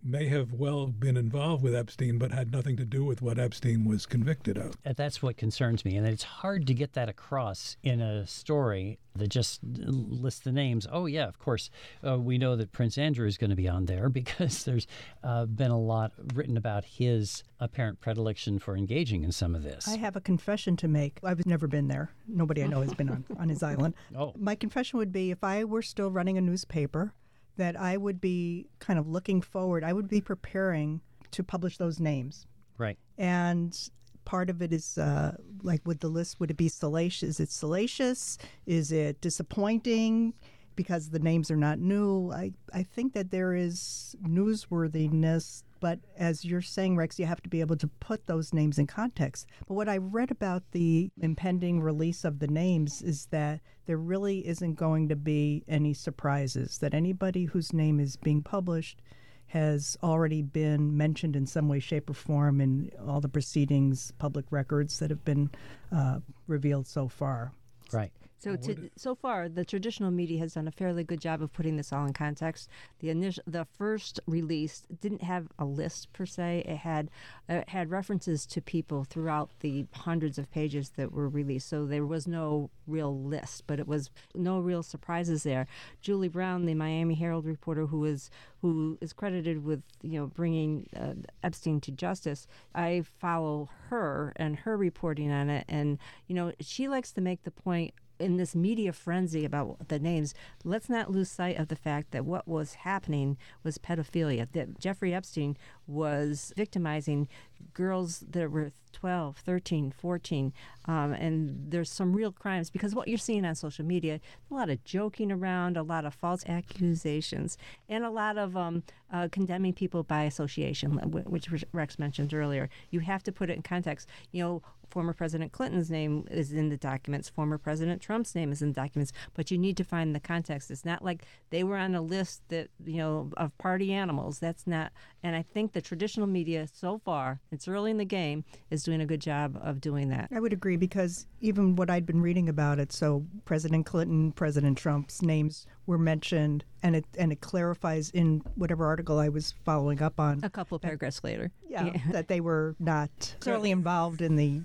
may 0.05 0.27
have 0.29 0.53
well 0.53 0.87
been 0.87 1.17
involved 1.17 1.63
with 1.63 1.75
Epstein, 1.75 2.19
but 2.19 2.33
had 2.33 2.53
nothing 2.53 2.77
to 2.77 2.85
do 2.85 3.05
with 3.05 3.23
what 3.23 3.39
Epstein 3.39 3.85
was 3.85 4.07
convicted 4.07 4.59
of. 4.59 4.75
And 4.85 4.97
that's 4.97 5.23
what 5.23 5.37
concerns 5.37 5.85
me. 5.85 5.97
And 5.97 6.07
it's 6.07 6.23
hard 6.23 6.67
to 6.67 6.75
get 6.75 6.95
that 6.95 7.09
across 7.09 7.77
in 7.83 8.01
a 8.01 8.27
story 8.27 8.99
that 9.15 9.29
just 9.29 9.61
lists 9.63 10.41
the 10.41 10.53
names. 10.53 10.87
Oh, 10.91 11.07
yeah, 11.07 11.29
of 11.29 11.39
course, 11.39 11.71
uh, 12.07 12.19
we 12.19 12.39
know 12.39 12.57
that 12.57 12.73
Prince 12.73 12.97
Andrew 12.99 13.27
is 13.27 13.37
going 13.37 13.51
to 13.51 13.57
be 13.57 13.69
on 13.69 13.87
there 13.87 14.09
because 14.23 14.65
there's 14.65 14.87
uh, 15.23 15.47
been 15.47 15.71
a 15.71 15.79
lot 15.79 16.13
written 16.35 16.57
about 16.57 16.85
his 16.85 17.45
apparent 17.61 18.01
predilection 18.01 18.59
for 18.59 18.77
engaging 18.77 19.23
in 19.23 19.33
some 19.33 19.55
of 19.55 19.63
this. 19.63 19.87
I 19.89 19.97
have 19.97 20.17
a 20.17 20.21
confession 20.21 20.77
to 20.79 20.89
make. 20.89 21.21
I've 21.23 21.47
never 21.47 21.67
been 21.67 21.89
there. 21.89 22.11
Nobody 22.27 22.63
I 22.63 22.67
know 22.67 22.81
has 22.81 22.95
been 22.95 23.09
on, 23.09 23.25
on 23.39 23.49
his 23.49 23.63
island. 23.63 23.95
Oh. 24.17 24.33
My 24.37 24.55
confession 24.55 24.99
would 24.99 25.13
be 25.13 25.31
if 25.31 25.45
I 25.45 25.65
were 25.65 25.83
still 25.83 26.11
running 26.11 26.39
a 26.39 26.41
newspaper, 26.41 27.15
that 27.57 27.79
I 27.79 27.97
would 27.97 28.21
be 28.21 28.67
kind 28.79 28.99
of 28.99 29.09
looking 29.09 29.43
forward, 29.43 29.85
I 29.85 29.93
would 29.93 30.09
be 30.09 30.21
preparing 30.21 31.01
to 31.33 31.43
publish 31.43 31.79
those 31.79 32.01
names. 32.01 32.47
Right. 32.79 32.99
And 33.19 33.77
part 34.25 34.51
of 34.51 34.63
it 34.63 34.73
is 34.73 34.99
uh, 34.99 35.37
like 35.63 35.81
would 35.87 36.01
the 36.01 36.09
list, 36.09 36.41
would 36.41 36.51
it 36.51 36.57
be 36.57 36.69
salacious? 36.69 37.29
Is 37.29 37.41
it 37.41 37.51
salacious? 37.51 38.39
Is 38.67 38.93
it 38.93 39.21
disappointing? 39.21 40.35
Because 40.75 41.11
the 41.11 41.19
names 41.19 41.51
are 41.51 41.57
not 41.57 41.79
new. 41.79 42.33
I, 42.33 42.53
I 42.73 42.83
think 42.83 43.13
that 43.13 43.31
there 43.31 43.55
is 43.55 44.17
newsworthiness, 44.27 45.65
but 45.83 45.99
as 46.17 46.45
you're 46.45 46.63
saying, 46.63 46.97
Rex, 46.97 47.19
you 47.19 47.27
have 47.27 47.43
to 47.43 47.49
be 47.49 47.59
able 47.59 47.75
to 47.77 47.89
put 47.89 48.29
those 48.29 48.55
names 48.55 48.79
in 48.79 48.87
context. 48.87 49.49
But 49.67 49.75
what 49.75 49.89
I 49.89 49.97
read 49.97 50.31
about 50.31 50.63
the 50.71 51.11
impending 51.21 51.81
release 51.81 52.25
of 52.25 52.39
the 52.39 52.47
names 52.47 53.03
is 53.03 53.27
that 53.33 53.59
there 53.87 53.97
really 53.97 54.47
isn't 54.47 54.75
going 54.75 55.09
to 55.09 55.17
be 55.17 55.65
any 55.67 55.93
surprises, 55.93 56.79
that 56.79 56.95
anybody 56.95 57.47
whose 57.47 57.73
name 57.73 57.99
is 57.99 58.15
being 58.15 58.45
published 58.45 59.03
has 59.47 59.99
already 60.05 60.41
been 60.41 60.97
mentioned 60.97 61.35
in 61.35 61.47
some 61.47 61.69
way, 61.69 61.81
shape, 61.81 62.09
or 62.09 62.15
form 62.15 62.61
in 62.61 62.93
all 63.05 63.21
the 63.21 63.29
proceedings, 63.29 64.13
public 64.19 64.45
records 64.51 65.01
that 65.01 65.11
have 65.11 65.25
been 65.25 65.51
uh, 65.91 66.21
revealed 66.47 66.87
so 66.87 67.09
far. 67.09 67.51
Right. 67.93 68.13
So 68.43 68.57
to, 68.57 68.91
so 68.97 69.15
far, 69.15 69.49
the 69.49 69.65
traditional 69.65 70.11
media 70.11 70.41
has 70.41 70.55
done 70.55 70.67
a 70.67 70.73
fairly 70.73 71.05
good 71.05 71.21
job 71.21 71.43
of 71.43 71.53
putting 71.53 71.77
this 71.77 71.93
all 71.93 72.05
in 72.07 72.13
context. 72.13 72.69
The 72.99 73.11
initial, 73.11 73.45
the 73.47 73.65
first 73.65 74.19
release 74.27 74.83
didn't 75.01 75.23
have 75.23 75.47
a 75.61 75.65
list 75.65 76.13
per 76.13 76.27
se. 76.27 76.65
It 76.67 76.79
had 76.79 77.09
it 77.49 77.69
had 77.69 77.91
references 77.91 78.45
to 78.47 78.61
people 78.61 79.05
throughout 79.05 79.51
the 79.61 79.87
hundreds 79.93 80.39
of 80.39 80.51
pages 80.51 80.91
that 80.97 81.13
were 81.13 81.29
released. 81.29 81.69
So 81.69 81.87
there 81.87 82.05
was 82.05 82.27
no 82.27 82.71
real 82.89 83.17
list, 83.17 83.63
but 83.69 83.79
it 83.79 83.87
was 83.87 84.11
no 84.35 84.59
real 84.59 84.83
surprises 84.83 85.45
there. 85.45 85.69
Julie 86.01 86.29
Brown, 86.29 86.67
the 86.67 86.75
Miami 86.75 87.15
Herald 87.15 87.47
reporter, 87.47 87.87
who 87.87 88.05
is 88.05 88.29
who 88.61 88.99
is 89.01 89.13
credited 89.13 89.65
with 89.65 89.83
you 90.03 90.19
know 90.19 90.27
bringing 90.27 90.89
uh, 90.97 91.15
Epstein 91.45 91.81
to 91.83 91.93
justice, 91.93 92.49
I 92.75 93.05
follow 93.21 93.69
her 93.89 94.33
and 94.35 94.57
her 94.57 94.77
reporting 94.77 95.31
on 95.31 95.49
it, 95.49 95.65
and 95.69 95.99
you 96.27 96.35
know 96.35 96.53
she 96.59 96.89
likes 96.89 97.13
to 97.13 97.21
make 97.21 97.45
the 97.45 97.53
point 97.53 97.95
in 98.23 98.37
this 98.37 98.55
media 98.55 98.93
frenzy 98.93 99.45
about 99.45 99.89
the 99.89 99.99
names, 99.99 100.35
let's 100.65 100.89
not 100.89 101.11
lose 101.11 101.31
sight 101.31 101.59
of 101.59 101.69
the 101.69 101.77
fact 101.77 102.13
that 102.13 102.25
what 102.25 102.49
was 102.49 102.75
happening 102.75 103.37
was 103.63 103.79
pedophilia. 103.79 104.51
That 104.53 104.79
Jeffrey 104.79 105.13
Epstein 105.13 105.57
was 105.87 106.53
victimizing 106.57 107.29
girls 107.75 108.25
that 108.31 108.51
were 108.51 108.73
12, 108.93 109.39
13, 109.39 109.93
14. 109.97 110.53
Um, 110.85 111.13
and 111.13 111.71
there's 111.71 111.91
some 111.91 112.13
real 112.13 112.33
crimes 112.33 112.71
because 112.71 112.95
what 112.95 113.09
you're 113.09 113.19
seeing 113.19 113.45
on 113.45 113.55
social 113.55 113.85
media, 113.85 114.21
a 114.51 114.55
lot 114.55 114.71
of 114.71 114.85
joking 114.85 115.33
around, 115.33 115.77
a 115.77 115.83
lot 115.83 116.05
of 116.05 116.15
false 116.15 116.45
accusations, 116.47 117.57
and 117.89 118.05
a 118.05 118.11
lot 118.11 118.39
of 118.39 118.57
um, 118.57 118.83
uh, 119.13 119.29
condemning 119.31 119.73
people 119.73 120.03
by 120.03 120.25
association, 120.25 120.93
which 121.11 121.49
Rex 121.73 121.99
mentioned 121.99 122.35
earlier. 122.35 122.69
You 122.91 123.01
have 123.01 123.23
to 123.25 123.33
put 123.33 123.51
it 123.51 123.57
in 123.57 123.63
context. 123.63 124.09
You 124.31 124.43
know, 124.43 124.63
former 124.93 125.15
President 125.15 125.53
Clinton's 125.53 125.91
name 125.91 126.27
is 126.31 126.53
in 126.53 126.69
the 126.69 126.77
documents, 126.77 127.29
former 127.31 127.57
President 127.57 128.03
Trump's 128.03 128.35
name 128.35 128.53
is 128.53 128.61
in 128.61 128.69
the 128.69 128.81
documents, 128.81 129.13
but 129.33 129.51
you 129.51 129.57
need 129.57 129.77
to 129.79 129.85
find 129.85 130.15
the 130.15 130.21
context. 130.21 130.71
It's 130.71 130.85
not 130.85 131.03
like 131.03 131.25
they 131.49 131.65
were 131.65 131.79
on 131.79 131.95
a 131.95 132.03
list 132.03 132.43
that, 132.49 132.69
you 132.85 132.99
know, 132.99 133.31
of 133.39 133.57
party 133.57 133.93
animals. 133.93 134.39
That's 134.39 134.67
not, 134.67 134.93
and 135.23 135.35
I 135.35 135.43
think 135.43 135.72
the 135.73 135.81
traditional 135.81 136.27
media 136.27 136.67
so 136.73 136.99
far, 137.05 137.41
it's 137.51 137.69
early 137.69 137.91
in 137.91 137.97
the 137.97 138.05
game, 138.05 138.45
is 138.71 138.83
doing 138.83 139.01
a 139.01 139.07
good 139.07 139.21
job 139.21 139.59
of 139.63 139.81
doing 139.81 140.09
that. 140.11 140.29
I 140.35 140.41
would 140.41 140.53
agree 140.53 140.77
because 140.77 141.27
even 141.41 141.77
what 141.77 141.91
I'd 141.91 142.07
been 142.07 142.21
reading 142.21 142.49
about 142.49 142.79
it, 142.79 142.93
so 142.93 143.25
President 143.45 143.87
Clinton, 143.87 144.33
President 144.33 144.79
Trump's 144.79 145.23
names 145.23 145.67
were 145.87 145.99
mentioned, 145.99 146.65
and 146.83 146.97
it 146.97 147.05
and 147.19 147.33
it 147.33 147.41
clarifies 147.41 148.11
in 148.11 148.43
whatever 148.55 148.87
article 148.87 149.19
I 149.19 149.29
was 149.29 149.55
following 149.65 150.03
up 150.03 150.19
on. 150.19 150.41
A 150.43 150.51
couple 150.51 150.77
of 150.77 150.83
paragraphs 150.83 151.23
later, 151.25 151.51
yeah, 151.69 151.87
yeah. 151.87 152.01
that 152.11 152.29
they 152.29 152.41
were 152.41 152.77
not 152.79 153.11
certainly 153.41 153.71
involved 153.71 154.23
in 154.23 154.37
the 154.37 154.63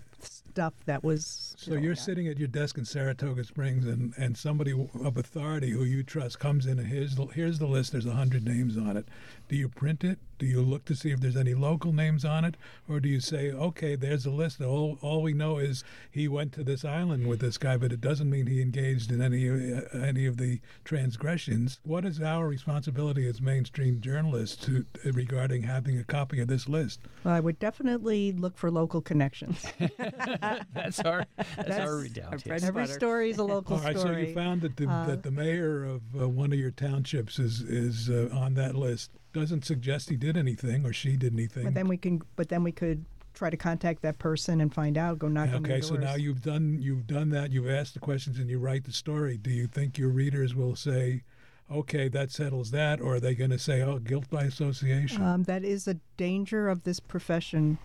stuff 0.58 0.74
that 0.88 1.04
was. 1.04 1.54
So 1.56 1.76
you're 1.76 1.94
sitting 1.94 2.28
at 2.28 2.40
your 2.40 2.48
desk 2.48 2.80
in 2.80 2.86
Saratoga 2.86 3.44
Springs, 3.44 3.86
and, 3.86 4.12
and 4.18 4.36
somebody 4.36 4.72
of 4.72 5.16
authority 5.16 5.70
who 5.70 5.84
you 5.84 6.02
trust 6.02 6.40
comes 6.40 6.66
in, 6.66 6.80
and 6.80 6.88
here's 6.88 7.14
the, 7.14 7.28
here's 7.28 7.60
the 7.60 7.68
list. 7.68 7.92
There's 7.92 8.08
a 8.08 8.14
hundred 8.14 8.44
names 8.44 8.76
on 8.76 8.98
it. 8.98 9.08
Do 9.50 9.56
you 9.56 9.70
print 9.70 10.04
it? 10.04 10.18
Do 10.40 10.46
you 10.46 10.62
look 10.62 10.86
to 10.86 10.96
see 10.96 11.12
if 11.12 11.20
there's 11.20 11.38
any 11.38 11.56
local 11.56 11.92
names 11.92 12.24
on 12.24 12.46
it, 12.46 12.58
or 12.88 13.00
do 13.00 13.10
you 13.10 13.20
say, 13.20 13.52
okay, 13.52 13.96
there's 13.96 14.26
a 14.26 14.30
list. 14.30 14.62
All 14.62 15.00
all 15.02 15.22
we 15.22 15.34
know 15.34 15.58
is 15.58 15.84
he 16.12 16.28
went 16.28 16.54
to 16.54 16.64
this 16.64 16.86
island 16.86 17.28
with 17.28 17.40
this 17.40 17.58
guy, 17.58 17.78
but 17.78 17.92
it 17.92 18.02
doesn't 18.02 18.30
mean 18.30 18.46
he 18.46 18.62
engaged 18.62 19.12
in 19.12 19.22
any 19.22 19.50
uh, 19.50 19.82
any 19.94 20.26
of 20.26 20.38
the 20.38 20.60
transgressions. 20.84 21.80
What 21.84 22.06
is 22.06 22.22
our 22.22 22.48
responsibility 22.48 23.28
as 23.28 23.42
mainstream 23.42 24.00
journalists 24.00 24.64
to 24.66 24.86
regarding 25.06 25.64
having 25.64 25.98
a 25.98 26.04
copy 26.04 26.40
of 26.40 26.48
this 26.48 26.70
list? 26.70 27.00
Well, 27.24 27.34
I 27.34 27.40
would 27.40 27.58
definitely 27.58 28.32
look 28.32 28.58
for 28.58 28.70
local 28.70 29.02
connections. 29.02 29.66
that's 30.74 31.00
our 31.00 31.26
that's, 31.36 31.56
that's 31.56 31.80
our 31.80 31.98
redoubt. 31.98 32.44
Yes. 32.46 32.64
Every 32.64 32.88
story 32.88 33.30
is 33.30 33.38
a 33.38 33.44
local 33.44 33.78
All 33.78 33.84
right, 33.84 33.98
story. 33.98 34.24
so 34.24 34.30
you 34.30 34.34
found 34.34 34.62
that 34.62 34.78
the, 34.78 34.88
uh, 34.88 35.06
that 35.06 35.24
the 35.24 35.32
mayor 35.32 35.84
of 35.84 36.02
uh, 36.20 36.28
one 36.28 36.52
of 36.54 36.60
your 36.60 36.72
townships 36.72 37.40
is 37.40 37.62
is 37.62 38.10
uh, 38.10 38.30
on 38.34 38.54
that 38.56 38.76
list. 38.76 39.12
Doesn't 39.34 39.66
suggest 39.66 40.10
he 40.10 40.16
did 40.16 40.38
anything 40.38 40.86
or 40.86 40.94
she 40.94 41.16
did 41.16 41.34
anything. 41.34 41.66
But 41.66 41.74
then 41.74 41.88
we 41.88 41.98
can. 41.98 42.22
But 42.36 42.50
then 42.50 42.64
we 42.64 42.72
could 42.72 43.06
try 43.34 43.50
to 43.50 43.58
contact 43.58 44.02
that 44.02 44.18
person 44.18 44.62
and 44.62 44.74
find 44.74 44.98
out. 44.98 45.20
Go 45.20 45.28
knock 45.28 45.50
okay, 45.50 45.56
on 45.56 45.64
their 45.64 45.82
so 45.82 45.96
now 45.96 46.16
you've 46.16 46.42
done 46.42 46.80
you've 46.82 47.08
done 47.08 47.30
that. 47.30 47.52
You've 47.52 47.70
asked 47.70 47.94
the 47.94 48.00
questions 48.00 48.40
and 48.40 48.50
you 48.50 48.60
write 48.60 48.86
the 48.86 48.94
story. 48.94 49.38
Do 49.38 49.52
you 49.52 49.68
think 49.68 49.98
your 49.98 50.10
readers 50.10 50.56
will 50.56 50.76
say? 50.76 51.24
okay, 51.72 52.08
that 52.08 52.32
settles 52.32 52.72
that, 52.72 53.02
or 53.02 53.16
are 53.16 53.20
they 53.20 53.36
going 53.36 53.52
to 53.52 53.60
say, 53.60 53.82
oh, 53.82 54.00
guilt 54.00 54.30
by 54.30 54.44
association? 54.44 55.22
Um, 55.22 55.44
that 55.44 55.64
is 55.64 55.88
a 55.88 55.96
danger 56.16 56.70
of 56.70 56.84
this 56.84 57.00
profession. 57.00 57.78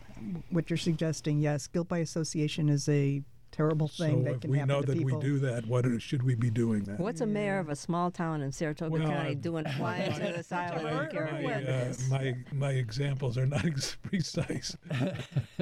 What 0.50 0.70
you're 0.70 0.76
suggesting, 0.76 1.38
yes, 1.38 1.66
guilt 1.66 1.88
by 1.88 1.98
association 1.98 2.68
is 2.68 2.88
a 2.88 3.22
terrible 3.52 3.86
thing 3.86 4.24
so 4.24 4.24
that 4.24 4.34
if 4.36 4.40
can 4.40 4.50
we 4.50 4.58
happen 4.58 4.68
know 4.68 4.80
to 4.80 4.86
that 4.88 4.98
people. 4.98 5.18
we 5.18 5.24
do 5.24 5.38
that, 5.40 5.66
what 5.66 5.86
is- 5.86 6.02
should 6.02 6.22
we 6.22 6.34
be 6.34 6.50
doing 6.50 6.82
then? 6.84 6.96
What's 6.96 7.20
a 7.20 7.26
mayor 7.26 7.58
of 7.58 7.68
a 7.68 7.76
small 7.76 8.10
town 8.10 8.40
in 8.42 8.50
Saratoga 8.50 8.90
Well, 8.90 9.02
County 9.02 9.28
I'm- 9.30 9.40
doing 9.40 9.64
flying 9.76 10.12
to 10.14 10.18
this 10.20 10.50
island? 10.50 10.84
my, 10.84 11.20
I 11.20 11.42
my, 11.42 11.54
uh, 11.54 11.94
my 12.10 12.34
my 12.52 12.70
examples 12.72 13.36
are 13.38 13.46
not 13.46 13.64
ex- 13.72 13.96
precise. 14.02 14.76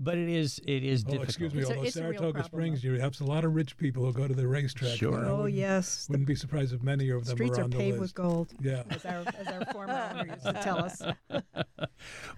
but 0.00 0.18
it 0.18 0.28
is 0.28 0.60
it 0.66 0.84
is 0.84 1.04
Oh, 1.06 1.12
difficult. 1.12 1.28
excuse 1.28 1.54
me. 1.54 1.60
It's 1.62 1.70
Although 1.70 1.82
a 1.84 1.90
Saratoga 1.90 2.44
Springs, 2.44 2.82
you 2.84 2.94
have 2.98 3.20
a 3.20 3.24
lot 3.24 3.44
of 3.44 3.54
rich 3.54 3.76
people 3.76 4.04
who 4.04 4.12
go 4.12 4.26
to 4.28 4.34
the 4.34 4.46
racetrack. 4.46 4.96
Sure. 4.96 5.16
and 5.18 5.26
I 5.26 5.30
Oh 5.30 5.36
wouldn't- 5.42 5.54
yes, 5.54 6.06
the 6.06 6.12
Wouldn't 6.12 6.26
be 6.28 6.34
surprised 6.34 6.72
if 6.74 6.82
many 6.82 7.10
of 7.10 7.24
them 7.26 7.36
streets 7.36 7.58
are 7.58 7.62
are 7.62 7.64
on 7.64 7.70
the 7.70 7.76
paved 7.76 7.98
with 8.00 8.14
gold, 8.14 8.48
Yeah. 8.60 8.82
as 8.90 9.04
our 9.06 9.24
as 9.38 9.46
our 9.46 9.64
former 9.72 10.10
owner 10.14 10.26
used 10.32 10.44
to 10.44 10.52
tell 10.54 10.78
us. 10.78 11.00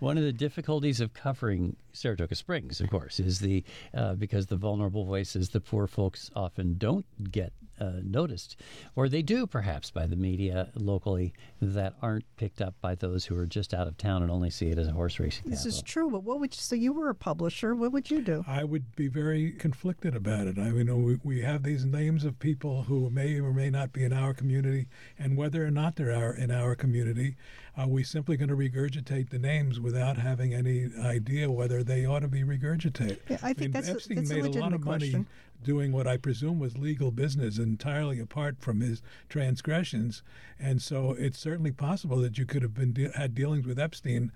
One 0.01 0.19
of 0.19 0.25
the 0.25 0.33
difficulties 0.33 1.01
of 1.01 1.15
covering 1.15 1.77
Saratoga 1.93 2.35
Springs, 2.35 2.81
of 2.81 2.91
course, 2.91 3.21
is 3.21 3.39
the 3.39 3.65
uh, 3.95 4.02
because 4.17 4.47
the 4.47 4.57
vulnerable 4.57 5.05
voices, 5.05 5.51
the 5.51 5.61
poor 5.61 5.87
folks, 5.87 6.31
often 6.35 6.77
don't 6.79 7.07
get 7.31 7.53
uh, 7.81 8.01
noticed, 8.05 8.57
or 8.95 9.09
they 9.09 9.23
do 9.23 9.47
perhaps 9.47 9.91
by 9.91 10.07
the 10.07 10.15
media 10.15 10.71
locally 10.75 11.33
that 11.61 11.95
aren't 12.01 12.25
picked 12.37 12.61
up 12.61 12.75
by 12.81 12.95
those 12.95 13.25
who 13.25 13.37
are 13.37 13.47
just 13.47 13.75
out 13.75 13.89
of 13.89 13.97
town 13.97 14.23
and 14.23 14.31
only 14.31 14.51
see 14.51 14.69
it 14.69 14.79
as 14.79 14.89
a 14.89 14.93
horse 14.93 15.19
racing 15.19 15.51
This 15.51 15.67
is 15.67 15.83
true, 15.83 16.11
but 16.11 16.23
what 16.23 16.39
would 16.39 16.55
you, 16.55 16.61
so 16.61 16.77
you 16.77 16.93
were 16.93 17.09
a 17.09 17.15
publisher? 17.15 17.75
What 17.75 17.93
would 17.93 18.11
you 18.11 18.21
do? 18.21 18.45
I 18.47 18.63
would 18.63 18.95
be 18.95 19.09
very 19.09 19.53
conflicted 19.53 20.15
about 20.15 20.47
it. 20.47 20.59
I 20.59 20.71
mean, 20.71 20.77
you 20.77 20.85
know, 20.85 20.97
we, 20.97 21.19
we 21.25 21.43
have 21.43 21.63
these 21.63 21.85
names 21.85 22.25
of 22.25 22.39
people 22.39 22.85
who 22.85 23.11
may 23.11 23.41
or 23.41 23.53
may 23.53 23.71
not 23.71 23.93
be 23.93 24.05
in 24.05 24.13
our 24.13 24.35
community, 24.35 24.87
and 25.19 25.37
whether 25.37 25.65
or 25.67 25.71
not 25.71 25.97
they're 25.97 26.13
our, 26.13 26.35
in 26.35 26.51
our 26.51 26.75
community, 26.75 27.37
are 27.77 27.89
we 27.89 28.03
simply 28.05 28.37
going 28.37 28.49
to 28.51 28.57
regurgitate 28.57 29.31
the 29.31 29.39
names 29.39 29.81
without 29.81 30.19
having 30.19 30.53
any 30.53 30.89
idea 31.01 31.51
whether 31.51 31.83
they 31.83 32.05
ought 32.05 32.21
to 32.21 32.29
be 32.29 32.43
regurgitated? 32.43 33.19
Yeah, 33.29 33.39
I 33.43 33.53
think 33.55 33.59
mean, 33.61 33.71
that's 33.73 33.89
a- 33.89 33.93
Epstein 33.93 34.17
that's 34.19 34.31
made 34.31 34.39
a 34.41 34.43
lot 34.43 34.49
legitimate 34.49 34.75
of 34.75 34.85
money 34.85 35.11
question. 35.11 35.29
doing 35.65 35.93
what 35.93 36.07
I 36.07 36.17
presume 36.19 36.59
was 36.59 36.77
legal 36.77 37.11
business 37.11 37.59
entirely 37.59 38.19
apart 38.21 38.57
from 38.61 38.81
his 38.81 39.01
transgressions, 39.29 40.23
and 40.61 40.83
so 40.83 41.13
it's 41.13 41.39
certainly 41.39 41.73
possible 41.73 42.19
that 42.19 42.37
you 42.39 42.45
could 42.47 42.63
have 42.63 42.75
been 42.75 42.93
de- 42.93 43.11
had 43.13 43.35
dealings 43.35 43.67
with 43.67 43.79
Epstein 43.79 44.33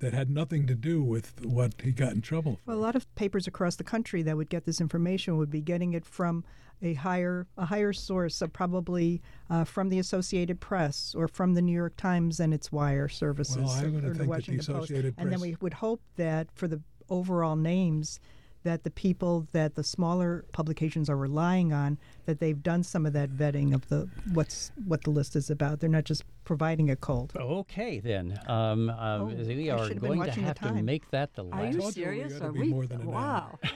that 0.00 0.12
had 0.12 0.28
nothing 0.28 0.66
to 0.66 0.74
do 0.74 1.00
with 1.02 1.44
what 1.44 1.74
he 1.82 1.92
got 1.92 2.12
in 2.12 2.20
trouble 2.20 2.56
for. 2.56 2.62
Well, 2.72 2.76
a 2.78 2.80
lot 2.80 2.96
of 2.96 3.12
papers 3.14 3.46
across 3.46 3.76
the 3.76 3.84
country 3.84 4.22
that 4.22 4.36
would 4.36 4.48
get 4.48 4.64
this 4.64 4.80
information 4.80 5.36
would 5.36 5.50
be 5.50 5.60
getting 5.60 5.92
it 5.92 6.04
from 6.04 6.44
a 6.82 6.94
higher 6.94 7.46
a 7.56 7.64
higher 7.66 7.92
source, 7.92 8.34
so 8.36 8.48
probably 8.48 9.22
uh, 9.48 9.64
from 9.64 9.88
the 9.88 9.98
Associated 9.98 10.60
Press 10.60 11.14
or 11.16 11.28
from 11.28 11.54
the 11.54 11.62
New 11.62 11.72
York 11.72 11.96
Times 11.96 12.40
and 12.40 12.52
its 12.52 12.72
wire 12.72 13.08
services 13.08 13.56
Well, 13.56 13.70
I 13.70 13.84
or, 13.84 13.90
would 13.90 14.04
or 14.04 14.08
think 14.08 14.12
the 14.14 14.18
that 14.18 14.18
the 14.24 14.28
Washington 14.28 14.56
Post. 14.58 14.68
Associated 14.90 15.14
And 15.18 15.32
then 15.32 15.40
we 15.40 15.56
would 15.60 15.74
hope 15.74 16.02
that 16.16 16.48
for 16.54 16.66
the 16.68 16.80
overall 17.08 17.56
names 17.56 18.18
that 18.64 18.84
the 18.84 18.90
people 18.90 19.48
that 19.50 19.74
the 19.74 19.82
smaller 19.82 20.44
publications 20.52 21.10
are 21.10 21.16
relying 21.16 21.72
on 21.72 21.98
that 22.26 22.38
they've 22.38 22.62
done 22.62 22.80
some 22.84 23.04
of 23.04 23.12
that 23.12 23.28
vetting 23.30 23.74
of 23.74 23.88
the 23.88 24.08
what's 24.34 24.70
what 24.86 25.02
the 25.02 25.10
list 25.10 25.34
is 25.34 25.50
about. 25.50 25.80
They're 25.80 25.90
not 25.90 26.04
just 26.04 26.22
providing 26.44 26.88
a 26.88 26.94
cold. 26.94 27.32
Okay, 27.34 27.98
then. 27.98 28.38
Um, 28.46 28.88
um, 28.90 29.22
Oh, 29.22 29.24
we 29.24 29.68
are 29.68 29.78
should 29.78 29.94
have 29.94 30.00
been 30.02 30.16
going 30.16 30.30
to 30.30 30.40
have 30.42 30.60
to 30.60 30.72
make 30.82 31.10
that 31.10 31.34
the 31.34 31.42
Are 31.46 31.62
last. 31.62 31.74
you 31.74 31.80
told 31.80 31.96
you 31.96 32.06
we 32.08 32.14
serious? 32.18 32.40
Are 32.40 32.52
be 32.52 32.60
we? 32.60 32.68
more 32.68 32.86
than 32.86 33.00
an 33.02 33.08
hour. 33.08 33.12
wow. 33.12 33.58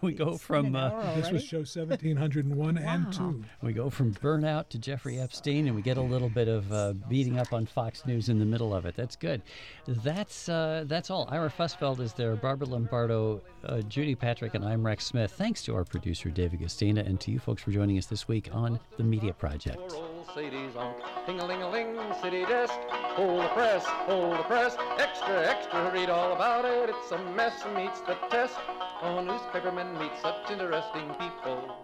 we 0.02 0.12
go 0.12 0.30
It's 0.34 0.42
from 0.42 0.74
uh, 0.76 1.14
This 1.14 1.30
was 1.30 1.44
show 1.44 1.58
1701 1.58 2.78
and 2.78 3.12
2. 3.12 3.44
we 3.62 3.72
go 3.72 3.90
from 3.90 4.14
burnout 4.14 4.68
to 4.70 4.78
Jeffrey 4.78 5.18
Epstein, 5.18 5.66
and 5.66 5.76
we 5.76 5.82
get 5.82 5.96
a 5.96 6.02
little 6.02 6.28
bit 6.28 6.48
of 6.48 6.72
uh, 6.72 6.92
beating 7.08 7.38
up 7.38 7.52
on 7.52 7.66
Fox 7.66 8.06
News 8.06 8.28
in 8.28 8.38
the 8.38 8.44
middle 8.44 8.74
of 8.74 8.86
it. 8.86 8.94
That's 8.96 9.16
good. 9.16 9.42
That's 9.86 10.48
uh, 10.48 10.84
that's 10.86 11.10
all. 11.10 11.28
Ira 11.30 11.50
Fusfeld 11.50 12.00
is 12.00 12.12
there. 12.14 12.34
Barbara 12.36 12.68
Lombardo, 12.68 13.40
uh, 13.64 13.80
Judy 13.82 14.14
Patrick, 14.14 14.54
and 14.54 14.64
I'm 14.64 14.84
Rex 14.84 15.06
Smith. 15.06 15.32
Thanks 15.32 15.62
to 15.64 15.74
our 15.74 15.84
producer 15.84 16.30
David 16.30 16.60
Guistina, 16.60 17.06
and 17.06 17.20
to 17.20 17.30
you 17.30 17.38
folks 17.38 17.62
for 17.62 17.70
joining 17.70 17.98
us 17.98 18.06
this 18.06 18.26
week 18.28 18.48
on 18.52 18.78
the 18.96 19.04
Media 19.04 19.32
Project. 19.32 19.92
Sadie's 20.34 20.76
on 20.76 20.94
ting-a-ling-a-ling 21.26 21.98
city 22.22 22.44
desk. 22.44 22.74
Hold 23.16 23.42
the 23.42 23.48
press, 23.48 23.84
hold 23.84 24.38
the 24.38 24.42
press, 24.44 24.76
extra, 24.98 25.46
extra, 25.46 25.90
read 25.92 26.08
all 26.08 26.32
about 26.34 26.64
it. 26.64 26.88
It's 26.90 27.10
a 27.10 27.18
mess, 27.34 27.64
meets 27.74 28.00
the 28.02 28.14
test. 28.30 28.54
Oh, 29.02 29.20
newspapermen 29.20 29.98
meet 29.98 30.12
such 30.22 30.50
interesting 30.50 31.14
people. 31.18 31.76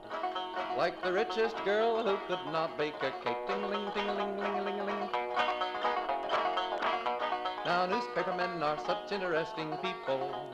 Like 0.79 1.03
the 1.03 1.13
richest 1.13 1.57
girl 1.65 2.03
who 2.03 2.17
could 2.29 2.53
not 2.53 2.77
bake 2.79 3.03
a 3.03 3.11
cake. 3.25 3.47
Ting-a-ling, 3.49 3.93
ting-a-ling, 3.93 4.39
ling-a-ling-a-ling. 4.39 5.09
Now, 7.65 7.87
newspapermen 7.87 8.63
are 8.63 8.79
such 8.87 9.11
interesting 9.11 9.77
people. 9.83 10.53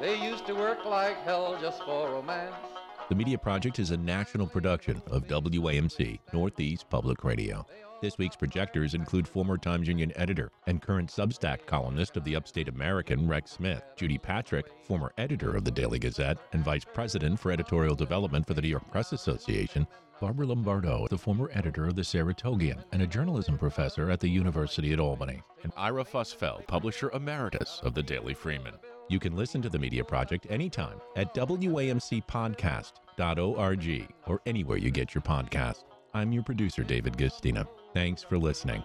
They 0.00 0.16
used 0.16 0.46
to 0.46 0.54
work 0.54 0.84
like 0.86 1.22
hell 1.22 1.58
just 1.60 1.82
for 1.84 2.10
romance. 2.10 2.73
The 3.10 3.14
Media 3.14 3.36
Project 3.36 3.78
is 3.78 3.90
a 3.90 3.98
national 3.98 4.46
production 4.46 5.02
of 5.10 5.26
WAMC, 5.26 6.18
Northeast 6.32 6.88
Public 6.88 7.22
Radio. 7.22 7.66
This 8.00 8.16
week's 8.16 8.34
projectors 8.34 8.94
include 8.94 9.28
former 9.28 9.58
Times 9.58 9.88
Union 9.88 10.10
editor 10.16 10.50
and 10.66 10.80
current 10.80 11.10
Substack 11.10 11.66
columnist 11.66 12.16
of 12.16 12.24
the 12.24 12.34
Upstate 12.34 12.68
American, 12.68 13.28
Rex 13.28 13.50
Smith, 13.52 13.82
Judy 13.94 14.16
Patrick, 14.16 14.66
former 14.82 15.12
editor 15.18 15.54
of 15.54 15.64
the 15.64 15.70
Daily 15.70 15.98
Gazette 15.98 16.38
and 16.54 16.64
vice 16.64 16.84
president 16.94 17.38
for 17.38 17.52
editorial 17.52 17.94
development 17.94 18.46
for 18.46 18.54
the 18.54 18.62
New 18.62 18.68
York 18.68 18.90
Press 18.90 19.12
Association, 19.12 19.86
Barbara 20.18 20.46
Lombardo, 20.46 21.06
the 21.10 21.18
former 21.18 21.50
editor 21.52 21.86
of 21.86 21.96
the 21.96 22.02
Saratogian 22.02 22.82
and 22.92 23.02
a 23.02 23.06
journalism 23.06 23.58
professor 23.58 24.10
at 24.10 24.20
the 24.20 24.30
University 24.30 24.94
at 24.94 25.00
Albany, 25.00 25.42
and 25.62 25.74
Ira 25.76 26.04
Fusfeld, 26.04 26.66
publisher 26.66 27.10
emeritus 27.10 27.80
of 27.82 27.92
the 27.92 28.02
Daily 28.02 28.32
Freeman. 28.32 28.74
You 29.08 29.18
can 29.20 29.36
listen 29.36 29.60
to 29.62 29.68
the 29.68 29.78
Media 29.78 30.02
Project 30.02 30.46
anytime 30.48 30.98
at 31.14 31.34
WAMCpodcast.org 31.34 34.14
or 34.26 34.40
anywhere 34.46 34.78
you 34.78 34.90
get 34.90 35.14
your 35.14 35.20
podcast. 35.22 35.84
I'm 36.14 36.32
your 36.32 36.42
producer, 36.42 36.82
David 36.82 37.18
Guistina. 37.18 37.66
Thanks 37.92 38.22
for 38.22 38.38
listening. 38.38 38.82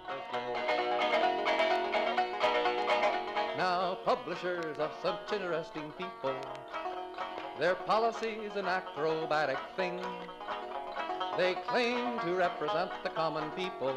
Now, 3.58 3.98
publishers 4.04 4.78
are 4.78 4.92
such 5.02 5.32
interesting 5.32 5.90
people. 5.98 6.36
Their 7.58 7.76
policy's 7.76 8.52
an 8.56 8.66
acrobatic 8.66 9.58
thing. 9.78 10.02
They 11.38 11.54
claim 11.68 12.20
to 12.20 12.36
represent 12.36 12.92
the 13.04 13.10
common 13.10 13.50
people. 13.52 13.96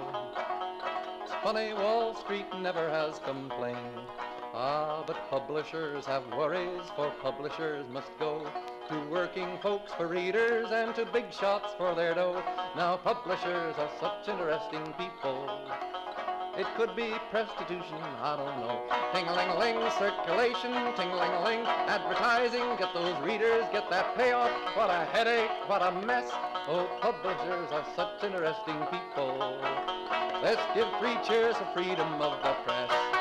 It's 1.22 1.32
funny, 1.42 1.74
Wall 1.74 2.14
Street 2.14 2.46
never 2.60 2.88
has 2.88 3.18
complained. 3.20 3.78
Ah, 4.64 5.02
but 5.04 5.16
publishers 5.28 6.06
have 6.06 6.22
worries, 6.38 6.86
for 6.94 7.10
publishers 7.20 7.84
must 7.90 8.16
go 8.20 8.46
to 8.88 9.10
working 9.10 9.58
folks 9.60 9.92
for 9.94 10.06
readers 10.06 10.70
and 10.70 10.94
to 10.94 11.04
big 11.04 11.32
shots 11.32 11.74
for 11.76 11.96
their 11.96 12.14
dough. 12.14 12.40
Now, 12.76 12.96
publishers 12.96 13.74
are 13.76 13.90
such 13.98 14.28
interesting 14.28 14.94
people. 14.96 15.50
It 16.56 16.68
could 16.76 16.94
be 16.94 17.10
prostitution, 17.32 17.98
I 18.22 18.36
don't 18.36 18.60
know. 18.62 18.78
Ting-a-ling-a-ling, 19.12 19.82
circulation, 19.98 20.94
ting-a-ling-a-ling, 20.94 21.66
advertising, 21.90 22.76
get 22.78 22.94
those 22.94 23.18
readers, 23.26 23.64
get 23.72 23.90
that 23.90 24.14
payoff. 24.16 24.52
What 24.76 24.90
a 24.90 25.06
headache, 25.06 25.50
what 25.66 25.82
a 25.82 25.90
mess. 26.06 26.30
Oh, 26.68 26.86
publishers 27.00 27.72
are 27.72 27.86
such 27.96 28.22
interesting 28.22 28.78
people. 28.94 29.58
Let's 30.40 30.62
give 30.72 30.86
three 31.00 31.18
cheers 31.26 31.56
for 31.56 31.66
freedom 31.74 32.22
of 32.22 32.40
the 32.44 32.54
press. 32.62 33.11